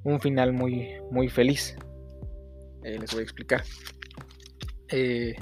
un 0.04 0.20
final 0.20 0.52
muy, 0.52 1.00
muy 1.10 1.28
feliz. 1.28 1.76
Eh, 2.84 2.98
les 2.98 3.12
voy 3.12 3.20
a 3.20 3.24
explicar. 3.24 3.62
Eh, 4.88 5.34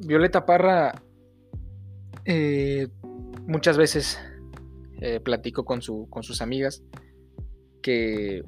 Violeta 0.00 0.46
Parra 0.46 1.02
eh, 2.24 2.88
muchas 3.46 3.76
veces 3.76 4.18
platicó 5.22 5.64
con, 5.64 5.80
su, 5.80 6.08
con 6.10 6.24
sus 6.24 6.42
amigas 6.42 6.82
que, 7.82 8.42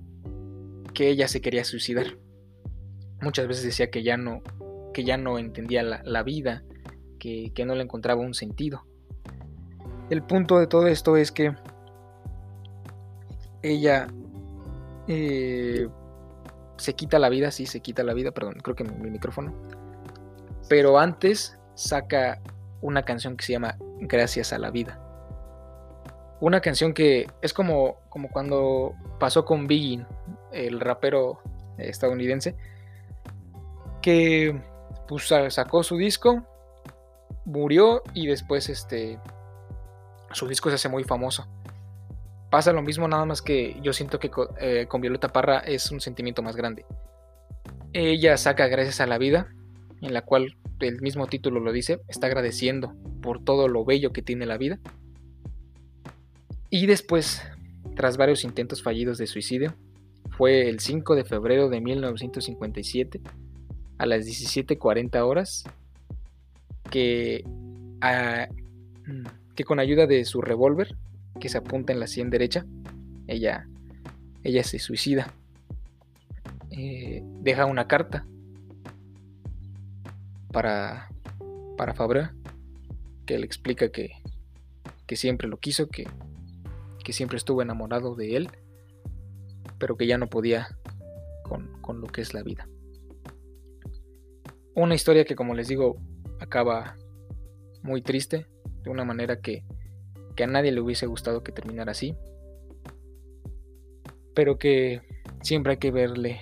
que 0.94 1.08
ella 1.08 1.28
se 1.28 1.40
quería 1.40 1.64
suicidar. 1.64 2.18
Muchas 3.20 3.46
veces 3.46 3.64
decía 3.64 3.88
que 3.88 4.02
ya 4.02 4.16
no, 4.16 4.42
que 4.92 5.04
ya 5.04 5.16
no 5.16 5.38
entendía 5.38 5.84
la, 5.84 6.22
vida, 6.24 6.64
que, 7.20 7.52
que 7.54 7.64
no 7.64 7.76
le 7.76 7.84
encontraba 7.84 8.20
un 8.20 8.34
sentido. 8.34 8.82
El 10.08 10.24
punto 10.24 10.58
de 10.58 10.66
todo 10.66 10.88
esto 10.88 11.16
es 11.16 11.30
que 11.30 11.54
ella 13.62 14.08
eh, 15.12 15.88
se 16.76 16.94
quita 16.94 17.18
la 17.18 17.28
vida, 17.28 17.50
sí, 17.50 17.66
se 17.66 17.80
quita 17.80 18.04
la 18.04 18.14
vida, 18.14 18.30
perdón, 18.30 18.58
creo 18.62 18.76
que 18.76 18.84
mi, 18.84 19.10
micrófono. 19.10 19.52
Pero 20.68 21.00
antes 21.00 21.58
saca 21.74 22.40
una 22.80 23.02
canción 23.02 23.36
que 23.36 23.44
se 23.44 23.52
llama 23.52 23.76
Gracias 23.98 24.52
a 24.52 24.58
la 24.58 24.70
vida. 24.70 25.00
Una 26.40 26.60
canción 26.60 26.94
que 26.94 27.26
es 27.42 27.52
como, 27.52 27.96
como 28.08 28.30
cuando 28.30 28.94
pasó 29.18 29.44
con 29.44 29.66
Biggie, 29.66 30.06
el 30.52 30.78
rapero 30.78 31.40
estadounidense, 31.76 32.54
que 34.00 34.62
pues, 35.08 35.34
sacó 35.48 35.82
su 35.82 35.96
disco, 35.96 36.44
murió 37.44 38.04
y 38.14 38.28
después 38.28 38.68
este, 38.68 39.18
su 40.30 40.46
disco 40.46 40.68
se 40.68 40.76
hace 40.76 40.88
muy 40.88 41.02
famoso. 41.02 41.48
Pasa 42.50 42.72
lo 42.72 42.82
mismo, 42.82 43.06
nada 43.06 43.24
más 43.24 43.42
que 43.42 43.76
yo 43.80 43.92
siento 43.92 44.18
que 44.18 44.28
eh, 44.60 44.86
con, 44.88 45.00
Violeta 45.00 45.28
Parra 45.28 45.60
es 45.60 45.92
un 45.92 46.00
sentimiento 46.00 46.42
más 46.42 46.56
grande. 46.56 46.84
Ella 47.92 48.36
saca 48.36 48.66
Gracias 48.66 49.00
a 49.00 49.06
la 49.06 49.18
vida, 49.18 49.54
en 50.00 50.12
la 50.12 50.22
cual 50.22 50.56
el 50.80 51.00
mismo 51.00 51.28
título 51.28 51.60
lo 51.60 51.72
dice, 51.72 52.00
está 52.08 52.26
agradeciendo 52.26 52.92
por 53.22 53.44
todo 53.44 53.68
lo 53.68 53.84
bello 53.84 54.12
que 54.12 54.22
tiene 54.22 54.46
la 54.46 54.58
vida. 54.58 54.80
Y 56.70 56.86
después, 56.86 57.42
tras 57.94 58.16
varios 58.16 58.42
intentos 58.42 58.82
fallidos 58.82 59.18
de 59.18 59.28
suicidio, 59.28 59.74
fue 60.36 60.68
el 60.68 60.80
5 60.80 61.14
de 61.14 61.24
febrero 61.24 61.68
de 61.68 61.80
1957, 61.80 63.20
a 63.98 64.06
las 64.06 64.26
17.40 64.26 65.20
horas, 65.20 65.64
que, 66.90 67.44
ah, 68.00 68.48
que 69.54 69.64
con 69.64 69.78
ayuda 69.78 70.06
de 70.06 70.24
su 70.24 70.40
revólver 70.40 70.96
que 71.40 71.48
se 71.48 71.58
apunta 71.58 71.92
en 71.92 71.98
la 72.00 72.06
sien 72.06 72.30
derecha, 72.30 72.64
ella, 73.26 73.66
ella 74.44 74.62
se 74.62 74.78
suicida. 74.78 75.32
Eh, 76.70 77.22
deja 77.40 77.66
una 77.66 77.88
carta 77.88 78.26
para, 80.52 81.08
para 81.76 81.94
Fabra, 81.94 82.34
que 83.26 83.38
le 83.38 83.46
explica 83.46 83.90
que, 83.90 84.10
que 85.06 85.16
siempre 85.16 85.48
lo 85.48 85.58
quiso, 85.58 85.88
que, 85.88 86.06
que 87.04 87.12
siempre 87.12 87.36
estuvo 87.38 87.62
enamorado 87.62 88.14
de 88.14 88.36
él, 88.36 88.48
pero 89.78 89.96
que 89.96 90.06
ya 90.06 90.18
no 90.18 90.28
podía 90.28 90.68
con, 91.42 91.80
con 91.80 92.00
lo 92.00 92.06
que 92.06 92.20
es 92.20 92.34
la 92.34 92.42
vida. 92.42 92.68
Una 94.74 94.94
historia 94.94 95.24
que, 95.24 95.34
como 95.34 95.54
les 95.54 95.68
digo, 95.68 95.96
acaba 96.38 96.96
muy 97.82 98.02
triste, 98.02 98.46
de 98.82 98.90
una 98.90 99.04
manera 99.04 99.40
que, 99.40 99.64
que 100.36 100.44
a 100.44 100.46
nadie 100.46 100.72
le 100.72 100.80
hubiese 100.80 101.06
gustado 101.06 101.42
que 101.42 101.52
terminara 101.52 101.92
así, 101.92 102.16
pero 104.34 104.58
que 104.58 105.02
siempre 105.42 105.72
hay 105.72 105.78
que 105.78 105.90
verle 105.90 106.40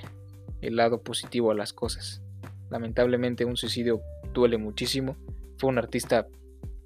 el 0.60 0.76
lado 0.76 1.02
positivo 1.02 1.50
a 1.50 1.54
las 1.54 1.72
cosas. 1.72 2.22
Lamentablemente 2.70 3.44
un 3.44 3.56
suicidio 3.56 4.00
duele 4.32 4.58
muchísimo, 4.58 5.16
fue 5.56 5.70
un 5.70 5.78
artista 5.78 6.26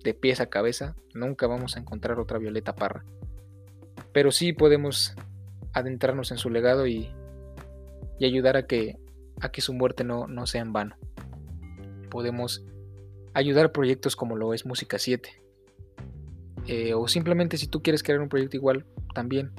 de 0.05 0.15
pies 0.15 0.41
a 0.41 0.47
cabeza, 0.47 0.97
nunca 1.15 1.47
vamos 1.47 1.77
a 1.77 1.81
encontrar 1.81 2.19
otra 2.19 2.39
Violeta 2.39 2.75
Parra, 2.75 3.05
pero 4.13 4.31
sí 4.31 4.53
podemos 4.53 5.15
adentrarnos 5.73 6.31
en 6.31 6.39
su 6.39 6.51
legado 6.51 6.87
y, 6.87 7.11
y 8.19 8.25
ayudar 8.25 8.57
a 8.57 8.67
que, 8.67 8.99
a 9.41 9.51
que 9.51 9.61
su 9.61 9.73
muerte 9.73 10.05
no, 10.05 10.27
no 10.27 10.47
sea 10.47 10.63
en 10.63 10.73
vano. 10.73 10.97
Podemos 12.11 12.65
ayudar 13.35 13.73
proyectos 13.73 14.17
como 14.17 14.37
lo 14.37 14.55
es 14.55 14.67
Música 14.67 14.99
7. 14.99 15.42
Eh, 16.67 16.95
o 16.95 17.09
simplemente 17.09 17.57
si 17.57 17.67
tú 17.67 17.83
quieres 17.83 18.03
crear 18.03 18.21
un 18.21 18.29
proyecto 18.29 18.57
igual, 18.57 18.87
también. 19.15 19.51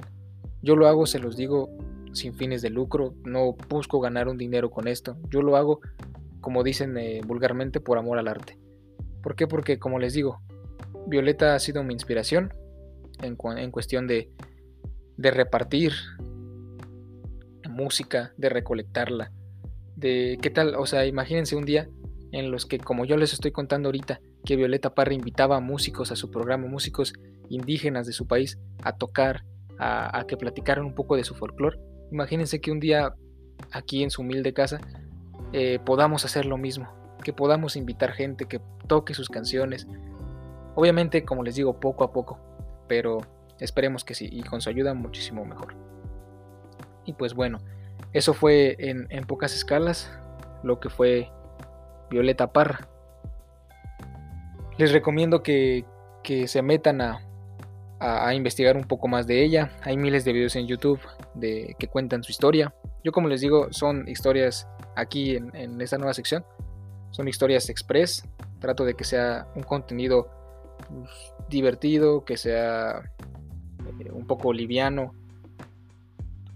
Yo 0.62 0.76
lo 0.76 0.86
hago, 0.88 1.06
se 1.06 1.18
los 1.18 1.36
digo, 1.36 1.70
sin 2.12 2.34
fines 2.34 2.62
de 2.62 2.70
lucro, 2.70 3.14
no 3.24 3.54
busco 3.68 4.00
ganar 4.00 4.28
un 4.28 4.38
dinero 4.38 4.70
con 4.70 4.88
esto. 4.88 5.16
Yo 5.30 5.42
lo 5.42 5.56
hago, 5.56 5.80
como 6.40 6.62
dicen 6.62 6.96
eh, 6.96 7.20
vulgarmente, 7.26 7.80
por 7.80 7.98
amor 7.98 8.18
al 8.18 8.28
arte. 8.28 8.58
¿Por 9.22 9.36
qué? 9.36 9.46
Porque, 9.46 9.78
como 9.78 9.98
les 9.98 10.14
digo, 10.14 10.40
Violeta 11.06 11.54
ha 11.54 11.58
sido 11.58 11.82
mi 11.84 11.92
inspiración 11.92 12.52
en, 13.22 13.36
en 13.58 13.70
cuestión 13.70 14.06
de, 14.06 14.30
de 15.16 15.30
repartir 15.30 15.92
música, 17.68 18.32
de 18.36 18.48
recolectarla, 18.48 19.32
de 19.96 20.38
qué 20.40 20.50
tal, 20.50 20.74
o 20.76 20.86
sea, 20.86 21.06
imagínense 21.06 21.56
un 21.56 21.64
día 21.64 21.88
en 22.32 22.50
los 22.50 22.66
que, 22.66 22.78
como 22.78 23.04
yo 23.04 23.16
les 23.16 23.32
estoy 23.32 23.52
contando 23.52 23.88
ahorita, 23.88 24.20
que 24.44 24.56
Violeta 24.56 24.94
Parra 24.94 25.14
invitaba 25.14 25.56
a 25.56 25.60
músicos 25.60 26.12
a 26.12 26.16
su 26.16 26.30
programa, 26.30 26.66
músicos 26.66 27.14
indígenas 27.48 28.06
de 28.06 28.12
su 28.12 28.26
país, 28.26 28.58
a 28.82 28.96
tocar, 28.96 29.44
a, 29.78 30.24
que 30.28 30.36
platicaran 30.36 30.84
un 30.84 30.94
poco 30.94 31.16
de 31.16 31.24
su 31.24 31.34
folclore. 31.34 31.78
Imagínense 32.12 32.60
que 32.60 32.70
un 32.70 32.80
día 32.80 33.14
aquí 33.72 34.02
en 34.02 34.10
su 34.10 34.22
humilde 34.22 34.52
casa 34.52 34.80
eh, 35.52 35.78
podamos 35.84 36.24
hacer 36.24 36.44
lo 36.46 36.58
mismo, 36.58 36.88
que 37.22 37.32
podamos 37.32 37.76
invitar 37.76 38.12
gente 38.12 38.46
que 38.46 38.60
toque 38.86 39.14
sus 39.14 39.28
canciones. 39.28 39.86
Obviamente, 40.74 41.24
como 41.24 41.42
les 41.42 41.54
digo, 41.54 41.80
poco 41.80 42.04
a 42.04 42.12
poco, 42.12 42.38
pero 42.88 43.20
esperemos 43.60 44.04
que 44.04 44.14
sí, 44.14 44.28
y 44.30 44.42
con 44.42 44.60
su 44.60 44.68
ayuda 44.68 44.94
muchísimo 44.94 45.44
mejor. 45.44 45.74
Y 47.06 47.14
pues 47.14 47.34
bueno, 47.34 47.60
eso 48.12 48.34
fue 48.34 48.76
en, 48.78 49.06
en 49.10 49.24
pocas 49.24 49.54
escalas 49.54 50.10
lo 50.62 50.80
que 50.80 50.90
fue 50.90 51.30
Violeta 52.10 52.52
Parra. 52.52 52.88
Les 54.76 54.90
recomiendo 54.90 55.42
que, 55.42 55.84
se 56.46 56.62
metan 56.62 57.00
a, 57.00 57.20
investigar 58.34 58.76
un 58.76 58.84
poco 58.84 59.08
más 59.08 59.26
de 59.26 59.44
ella. 59.44 59.70
Hay 59.82 59.96
miles 59.96 60.24
de 60.24 60.32
videos 60.32 60.56
en 60.56 60.66
YouTube 60.66 61.00
de, 61.34 61.76
que 61.78 61.88
cuentan 61.88 62.22
su 62.22 62.32
historia. 62.32 62.74
Yo 63.02 63.12
como 63.12 63.28
les 63.28 63.40
digo, 63.40 63.72
son 63.72 64.08
historias 64.08 64.68
aquí 64.96 65.36
en, 65.36 65.80
esta 65.80 65.96
nueva 65.96 66.12
sección. 66.12 66.44
Son 67.10 67.28
historias 67.28 67.70
express. 67.70 68.24
Trato 68.58 68.84
de 68.84 68.94
que 68.94 69.04
sea 69.04 69.46
un 69.54 69.62
contenido 69.62 70.28
pues, 70.88 71.10
divertido, 71.48 72.24
que 72.24 72.36
sea 72.36 73.10
eh, 74.00 74.10
un 74.10 74.26
poco 74.26 74.52
liviano. 74.52 75.14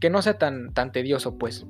Que 0.01 0.11
no 0.11 0.23
sea 0.23 0.39
tan, 0.39 0.75
tan 0.75 0.91
tedioso 0.91 1.39
pues. 1.39 1.67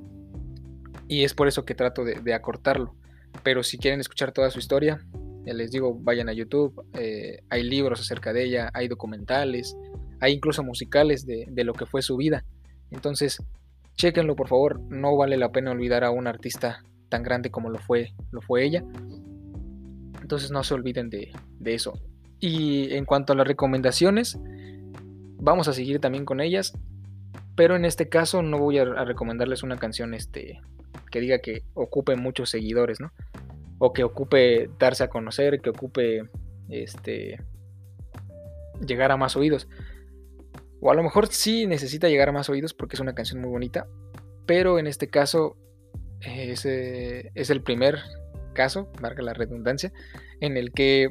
Y 1.07 1.23
es 1.23 1.33
por 1.33 1.47
eso 1.47 1.63
que 1.63 1.75
trato 1.75 2.03
de 2.03 2.33
acortarlo. 2.33 2.95
Pero 3.43 3.63
si 3.63 3.77
quieren 3.77 3.99
escuchar 3.99 4.31
toda 4.31 4.49
su 4.49 4.59
historia, 4.59 5.05
les 5.45 5.71
digo, 5.71 5.97
vayan 6.01 6.29
a 6.29 6.33
YouTube. 6.33 6.85
Eh, 6.93 7.39
hay 7.49 7.63
libros 7.63 7.99
acerca 7.99 8.33
de 8.33 8.45
ella, 8.45 8.69
hay 8.73 8.87
documentales, 8.87 9.75
hay 10.19 10.33
incluso 10.33 10.63
musicales 10.63 11.25
de, 11.25 11.63
lo 11.63 11.73
que 11.73 11.85
fue 11.85 12.01
su 12.01 12.17
vida. 12.17 12.45
Entonces, 12.91 13.43
chequenlo 13.95 14.35
por 14.35 14.47
favor. 14.47 14.79
No 14.89 15.15
vale 15.15 15.37
la 15.37 15.51
pena 15.51 15.71
olvidar 15.71 16.03
a 16.03 16.11
un 16.11 16.27
artista 16.27 16.83
tan 17.09 17.23
grande 17.23 17.49
como 17.49 17.69
lo 17.69 17.79
fue, 17.79 18.13
lo 18.31 18.41
fue 18.41 18.63
ella. 18.63 18.83
Entonces 20.21 20.51
no 20.51 20.63
se 20.63 20.73
olviden 20.73 21.09
de, 21.09 21.31
eso. 21.65 21.93
Y 22.39 22.93
en 22.93 23.05
cuanto 23.05 23.33
a 23.33 23.35
las 23.35 23.47
recomendaciones, 23.47 24.37
vamos 25.37 25.67
a 25.67 25.73
seguir 25.73 25.99
también 25.99 26.25
con 26.25 26.39
ellas. 26.39 26.73
Pero 27.55 27.75
en 27.75 27.83
este 27.83 28.07
caso 28.07 28.41
no 28.41 28.57
voy 28.57 28.77
a, 28.77 28.83
a 28.83 29.05
recomendarles 29.05 29.63
una 29.63 29.77
canción 29.77 30.13
este, 30.13 30.61
que 31.11 31.19
diga 31.19 31.39
que 31.39 31.63
ocupe 31.73 32.15
muchos 32.15 32.49
seguidores, 32.49 32.99
¿no? 33.01 33.11
O 33.79 33.93
que 33.93 34.03
ocupe 34.03 34.69
darse 34.77 35.03
a 35.03 35.09
conocer, 35.09 35.61
que 35.61 35.71
ocupe 35.71 36.29
este 36.69 37.39
llegar 38.85 39.11
a 39.11 39.17
más 39.17 39.35
oídos. 39.35 39.67
O 40.81 40.91
a 40.91 40.95
lo 40.95 41.03
mejor 41.03 41.27
sí 41.27 41.65
necesita 41.65 42.07
llegar 42.07 42.29
a 42.29 42.33
más 42.33 42.49
oídos 42.49 42.73
porque 42.73 42.95
es 42.95 42.99
una 42.99 43.15
canción 43.15 43.41
muy 43.41 43.49
bonita, 43.49 43.87
pero 44.45 44.79
en 44.79 44.87
este 44.87 45.07
caso 45.07 45.57
es, 46.21 46.65
es 46.65 47.49
el 47.49 47.63
primer 47.63 47.99
caso, 48.53 48.91
marca 49.01 49.21
la 49.21 49.33
redundancia, 49.33 49.91
en 50.39 50.57
el 50.57 50.71
que 50.71 51.09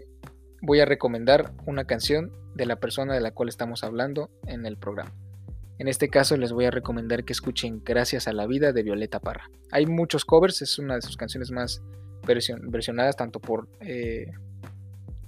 voy 0.63 0.81
a 0.81 0.85
recomendar 0.85 1.53
una 1.67 1.85
canción 1.85 2.33
de 2.55 2.67
la 2.67 2.77
persona 2.77 3.15
de 3.15 3.21
la 3.21 3.33
cual 3.33 3.49
estamos 3.49 3.85
hablando 3.85 4.31
en 4.47 4.67
el 4.67 4.77
programa. 4.77 5.15
En 5.79 5.87
este 5.87 6.09
caso 6.09 6.37
les 6.37 6.53
voy 6.53 6.65
a 6.65 6.73
recomendar 6.73 7.25
que 7.25 7.33
escuchen 7.33 7.83
Gracias 7.85 8.27
a 8.27 8.33
la 8.33 8.47
vida 8.47 8.73
de 8.73 8.83
Violeta 8.83 9.21
Parra. 9.21 9.49
Hay 9.71 9.87
muchos 9.87 10.25
covers, 10.25 10.61
es 10.61 10.79
una 10.79 10.97
de 10.97 11.03
sus 11.03 11.17
canciones 11.17 11.53
más 11.53 11.83
versionadas 12.35 13.17
tanto 13.17 13.41
por 13.41 13.69
eh, 13.81 14.31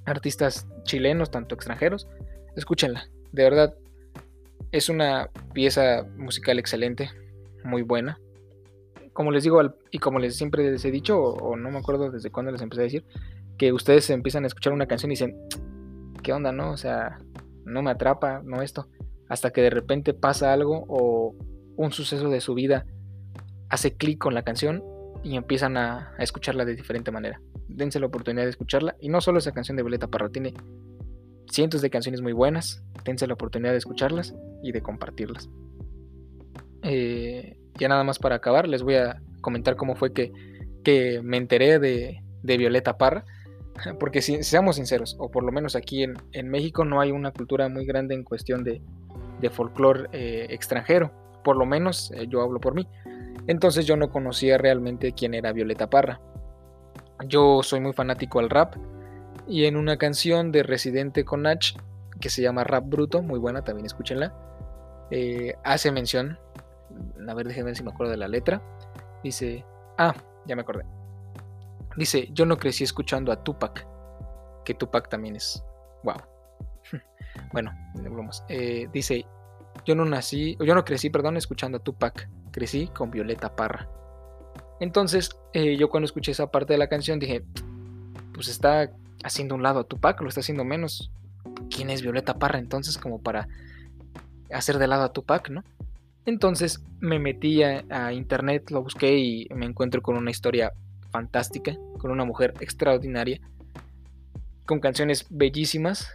artistas 0.04 0.66
chilenos, 0.84 1.30
tanto 1.30 1.54
extranjeros. 1.54 2.08
Escúchenla, 2.56 3.08
de 3.32 3.42
verdad 3.42 3.74
es 4.72 4.88
una 4.88 5.30
pieza 5.52 6.06
musical 6.16 6.58
excelente, 6.58 7.10
muy 7.64 7.82
buena. 7.82 8.18
Como 9.12 9.32
les 9.32 9.42
digo 9.42 9.60
y 9.90 9.98
como 9.98 10.18
les 10.18 10.36
siempre 10.36 10.70
les 10.70 10.84
he 10.84 10.90
dicho, 10.90 11.20
o, 11.20 11.56
no 11.56 11.70
me 11.70 11.78
acuerdo 11.78 12.10
desde 12.10 12.30
cuándo 12.30 12.52
les 12.52 12.62
empecé 12.62 12.82
a 12.82 12.84
decir, 12.84 13.04
que 13.58 13.72
ustedes 13.72 14.08
empiezan 14.10 14.44
a 14.44 14.46
escuchar 14.46 14.72
una 14.72 14.86
canción 14.86 15.10
y 15.10 15.14
dicen, 15.14 15.36
¿qué 16.22 16.32
onda, 16.32 16.52
no? 16.52 16.70
O 16.70 16.76
sea, 16.76 17.18
no 17.64 17.82
me 17.82 17.90
atrapa, 17.90 18.40
no 18.44 18.62
esto 18.62 18.88
hasta 19.30 19.52
que 19.52 19.62
de 19.62 19.70
repente 19.70 20.12
pasa 20.12 20.52
algo 20.52 20.84
o 20.88 21.34
un 21.76 21.92
suceso 21.92 22.28
de 22.28 22.42
su 22.42 22.52
vida 22.52 22.84
hace 23.70 23.96
clic 23.96 24.18
con 24.18 24.34
la 24.34 24.42
canción 24.42 24.82
y 25.22 25.36
empiezan 25.36 25.76
a, 25.76 26.14
escucharla 26.18 26.64
de 26.64 26.74
diferente 26.74 27.10
manera. 27.10 27.40
Dense 27.68 28.00
la 28.00 28.06
oportunidad 28.06 28.44
de 28.44 28.50
escucharla 28.50 28.96
y 29.00 29.08
no 29.08 29.20
solo 29.20 29.38
esa 29.38 29.52
canción 29.52 29.76
de 29.76 29.82
Violeta 29.82 30.08
Parra, 30.08 30.30
tiene 30.30 30.54
cientos 31.50 31.82
de 31.82 31.90
canciones 31.90 32.20
muy 32.20 32.32
buenas, 32.32 32.82
dense 33.04 33.26
la 33.26 33.34
oportunidad 33.34 33.72
de 33.72 33.78
escucharlas 33.78 34.34
y 34.62 34.72
de 34.72 34.82
compartirlas. 34.82 35.48
Eh, 36.82 37.58
ya 37.78 37.88
nada 37.88 38.04
más 38.04 38.18
para 38.18 38.36
acabar, 38.36 38.68
les 38.68 38.82
voy 38.82 38.96
a 38.96 39.20
comentar 39.40 39.76
cómo 39.76 39.96
fue 39.96 40.12
que, 40.12 40.32
que 40.84 41.20
me 41.22 41.36
enteré 41.36 41.78
de, 41.78 42.22
Violeta 42.42 42.96
Parra 42.96 43.24
porque 44.00 44.22
si 44.22 44.42
seamos 44.42 44.76
sinceros, 44.76 45.16
o 45.18 45.30
por 45.30 45.44
lo 45.44 45.52
menos 45.52 45.76
aquí 45.76 46.02
en, 46.02 46.14
en, 46.32 46.48
México 46.48 46.84
no 46.84 47.00
hay 47.00 47.10
una 47.10 47.32
cultura 47.32 47.68
muy 47.68 47.84
grande 47.84 48.14
en 48.14 48.24
cuestión 48.24 48.64
de, 48.64 48.82
de 49.40 49.50
folclore 49.50 50.08
eh, 50.12 50.46
extranjero, 50.50 51.12
por 51.42 51.56
lo 51.56 51.66
menos 51.66 52.12
eh, 52.14 52.26
yo 52.28 52.42
hablo 52.42 52.60
por 52.60 52.74
mí. 52.74 52.86
Entonces 53.50 53.84
yo 53.84 53.96
no 53.96 54.10
conocía 54.10 54.58
realmente 54.58 55.12
quién 55.12 55.34
era 55.34 55.52
Violeta 55.52 55.90
Parra. 55.90 56.20
Yo 57.26 57.64
soy 57.64 57.80
muy 57.80 57.92
fanático 57.92 58.38
al 58.38 58.48
rap 58.48 58.76
y 59.48 59.64
en 59.64 59.76
una 59.76 59.96
canción 59.96 60.52
de 60.52 60.62
Residente 60.62 61.24
con 61.24 61.42
Nach 61.42 61.74
que 62.20 62.30
se 62.30 62.42
llama 62.42 62.62
Rap 62.62 62.84
Bruto, 62.86 63.22
muy 63.22 63.40
buena, 63.40 63.64
también 63.64 63.86
escúchenla, 63.86 64.32
eh, 65.10 65.56
hace 65.64 65.90
mención, 65.90 66.38
a 67.28 67.34
ver, 67.34 67.48
déjenme 67.48 67.70
ver 67.70 67.76
si 67.76 67.82
me 67.82 67.90
acuerdo 67.90 68.12
de 68.12 68.18
la 68.18 68.28
letra, 68.28 68.62
dice, 69.24 69.64
ah, 69.98 70.14
ya 70.46 70.54
me 70.54 70.62
acordé, 70.62 70.84
dice, 71.96 72.28
yo 72.32 72.46
no 72.46 72.56
crecí 72.56 72.84
escuchando 72.84 73.32
a 73.32 73.42
Tupac, 73.42 73.84
que 74.64 74.74
Tupac 74.74 75.08
también 75.08 75.34
es, 75.34 75.64
wow, 76.04 76.22
bueno, 77.52 77.72
eh, 78.48 78.86
dice, 78.92 79.26
yo 79.84 79.94
no 79.94 80.04
nací, 80.04 80.56
yo 80.60 80.74
no 80.74 80.84
crecí, 80.84 81.10
perdón, 81.10 81.36
escuchando 81.36 81.78
a 81.78 81.82
Tupac, 81.82 82.28
crecí 82.50 82.88
con 82.88 83.10
Violeta 83.10 83.54
Parra. 83.56 83.88
Entonces, 84.80 85.30
eh, 85.52 85.76
yo 85.76 85.90
cuando 85.90 86.06
escuché 86.06 86.32
esa 86.32 86.50
parte 86.50 86.72
de 86.72 86.78
la 86.78 86.88
canción 86.88 87.18
dije, 87.18 87.44
pues 88.32 88.48
está 88.48 88.90
haciendo 89.22 89.54
un 89.54 89.62
lado 89.62 89.80
a 89.80 89.84
Tupac, 89.84 90.20
lo 90.22 90.28
está 90.28 90.40
haciendo 90.40 90.64
menos. 90.64 91.10
¿Quién 91.74 91.90
es 91.90 92.02
Violeta 92.02 92.38
Parra 92.38 92.58
entonces 92.58 92.98
como 92.98 93.20
para 93.20 93.48
hacer 94.52 94.78
de 94.78 94.86
lado 94.86 95.04
a 95.04 95.12
Tupac, 95.12 95.50
no? 95.50 95.62
Entonces 96.26 96.82
me 97.00 97.18
metí 97.18 97.62
a, 97.62 98.12
internet, 98.12 98.70
lo 98.70 98.82
busqué 98.82 99.18
y 99.18 99.48
me 99.54 99.66
encuentro 99.66 100.02
con 100.02 100.16
una 100.16 100.30
historia 100.30 100.72
fantástica, 101.10 101.76
con 101.98 102.10
una 102.10 102.24
mujer 102.24 102.54
extraordinaria, 102.60 103.40
con 104.66 104.80
canciones 104.80 105.26
bellísimas, 105.30 106.12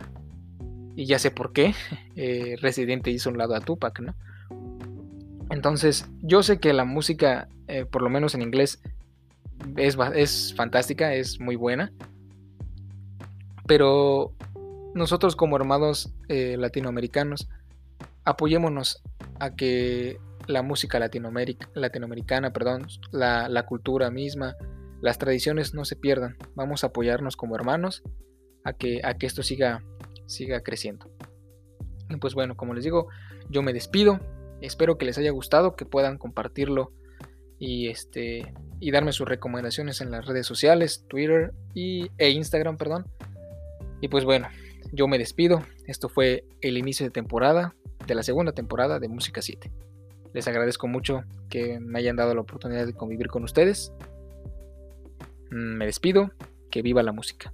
y 0.95 1.05
ya 1.05 1.19
sé 1.19 1.31
por 1.31 1.51
qué, 1.53 1.73
eh, 2.15 2.55
Residente 2.61 3.11
hizo 3.11 3.29
un 3.29 3.37
lado 3.37 3.55
a 3.55 3.61
Tupac, 3.61 3.99
¿no? 3.99 4.15
Entonces, 5.49 6.07
yo 6.21 6.41
sé 6.41 6.59
que 6.59 6.73
la 6.73 6.85
música, 6.85 7.47
eh, 7.67 7.85
por 7.85 8.01
lo 8.01 8.09
menos 8.09 8.33
en 8.33 8.41
inglés, 8.41 8.81
es, 9.77 9.97
es 10.15 10.53
fantástica, 10.55 11.13
es 11.13 11.39
muy 11.39 11.55
buena, 11.55 11.91
pero 13.67 14.33
nosotros 14.93 15.35
como 15.35 15.55
hermanos 15.55 16.13
eh, 16.29 16.55
latinoamericanos, 16.57 17.49
apoyémonos 18.23 19.03
a 19.39 19.55
que 19.55 20.17
la 20.47 20.61
música 20.61 20.99
latinoamericana, 20.99 22.53
perdón, 22.53 22.87
la, 23.11 23.49
la, 23.49 23.65
cultura 23.65 24.11
misma, 24.11 24.55
las 25.01 25.17
tradiciones 25.17 25.73
no 25.73 25.85
se 25.85 25.95
pierdan. 25.95 26.37
Vamos 26.55 26.83
a 26.83 26.87
apoyarnos 26.87 27.35
como 27.35 27.55
hermanos 27.55 28.03
a 28.63 28.73
que, 28.73 29.01
a 29.03 29.15
que 29.15 29.25
esto 29.25 29.43
siga, 29.43 29.83
siga 30.25 30.61
creciendo. 30.61 31.09
Y 32.09 32.17
pues 32.17 32.33
bueno, 32.33 32.55
como 32.55 32.73
les 32.73 32.83
digo, 32.83 33.07
yo 33.49 33.61
me 33.61 33.73
despido. 33.73 34.19
Espero 34.61 34.97
que 34.97 35.05
les 35.05 35.17
haya 35.17 35.31
gustado, 35.31 35.75
que 35.75 35.85
puedan 35.85 36.17
compartirlo 36.17 36.91
y 37.57 37.87
este 37.87 38.53
y 38.79 38.91
darme 38.91 39.13
sus 39.13 39.27
recomendaciones 39.27 40.01
en 40.01 40.11
las 40.11 40.25
redes 40.25 40.45
sociales, 40.45 41.05
Twitter 41.07 41.53
y, 41.73 42.09
e 42.17 42.29
Instagram, 42.29 42.77
perdón. 42.77 43.05
Y 44.01 44.07
pues 44.09 44.25
bueno, 44.25 44.47
yo 44.91 45.07
me 45.07 45.17
despido. 45.17 45.63
Esto 45.87 46.09
fue 46.09 46.43
el 46.61 46.77
inicio 46.77 47.05
de 47.05 47.11
temporada, 47.11 47.75
de 48.05 48.15
la 48.15 48.23
segunda 48.23 48.51
temporada 48.51 48.99
de 48.99 49.07
Música 49.07 49.41
7. 49.41 49.71
Les 50.33 50.47
agradezco 50.47 50.87
mucho 50.87 51.23
que 51.49 51.79
me 51.79 51.99
hayan 51.99 52.17
dado 52.17 52.35
la 52.35 52.41
oportunidad 52.41 52.85
de 52.85 52.93
convivir 52.93 53.27
con 53.27 53.43
ustedes. 53.43 53.93
Mm, 55.49 55.77
me 55.77 55.85
despido. 55.85 56.31
Que 56.69 56.81
viva 56.81 57.01
la 57.03 57.13
música. 57.13 57.53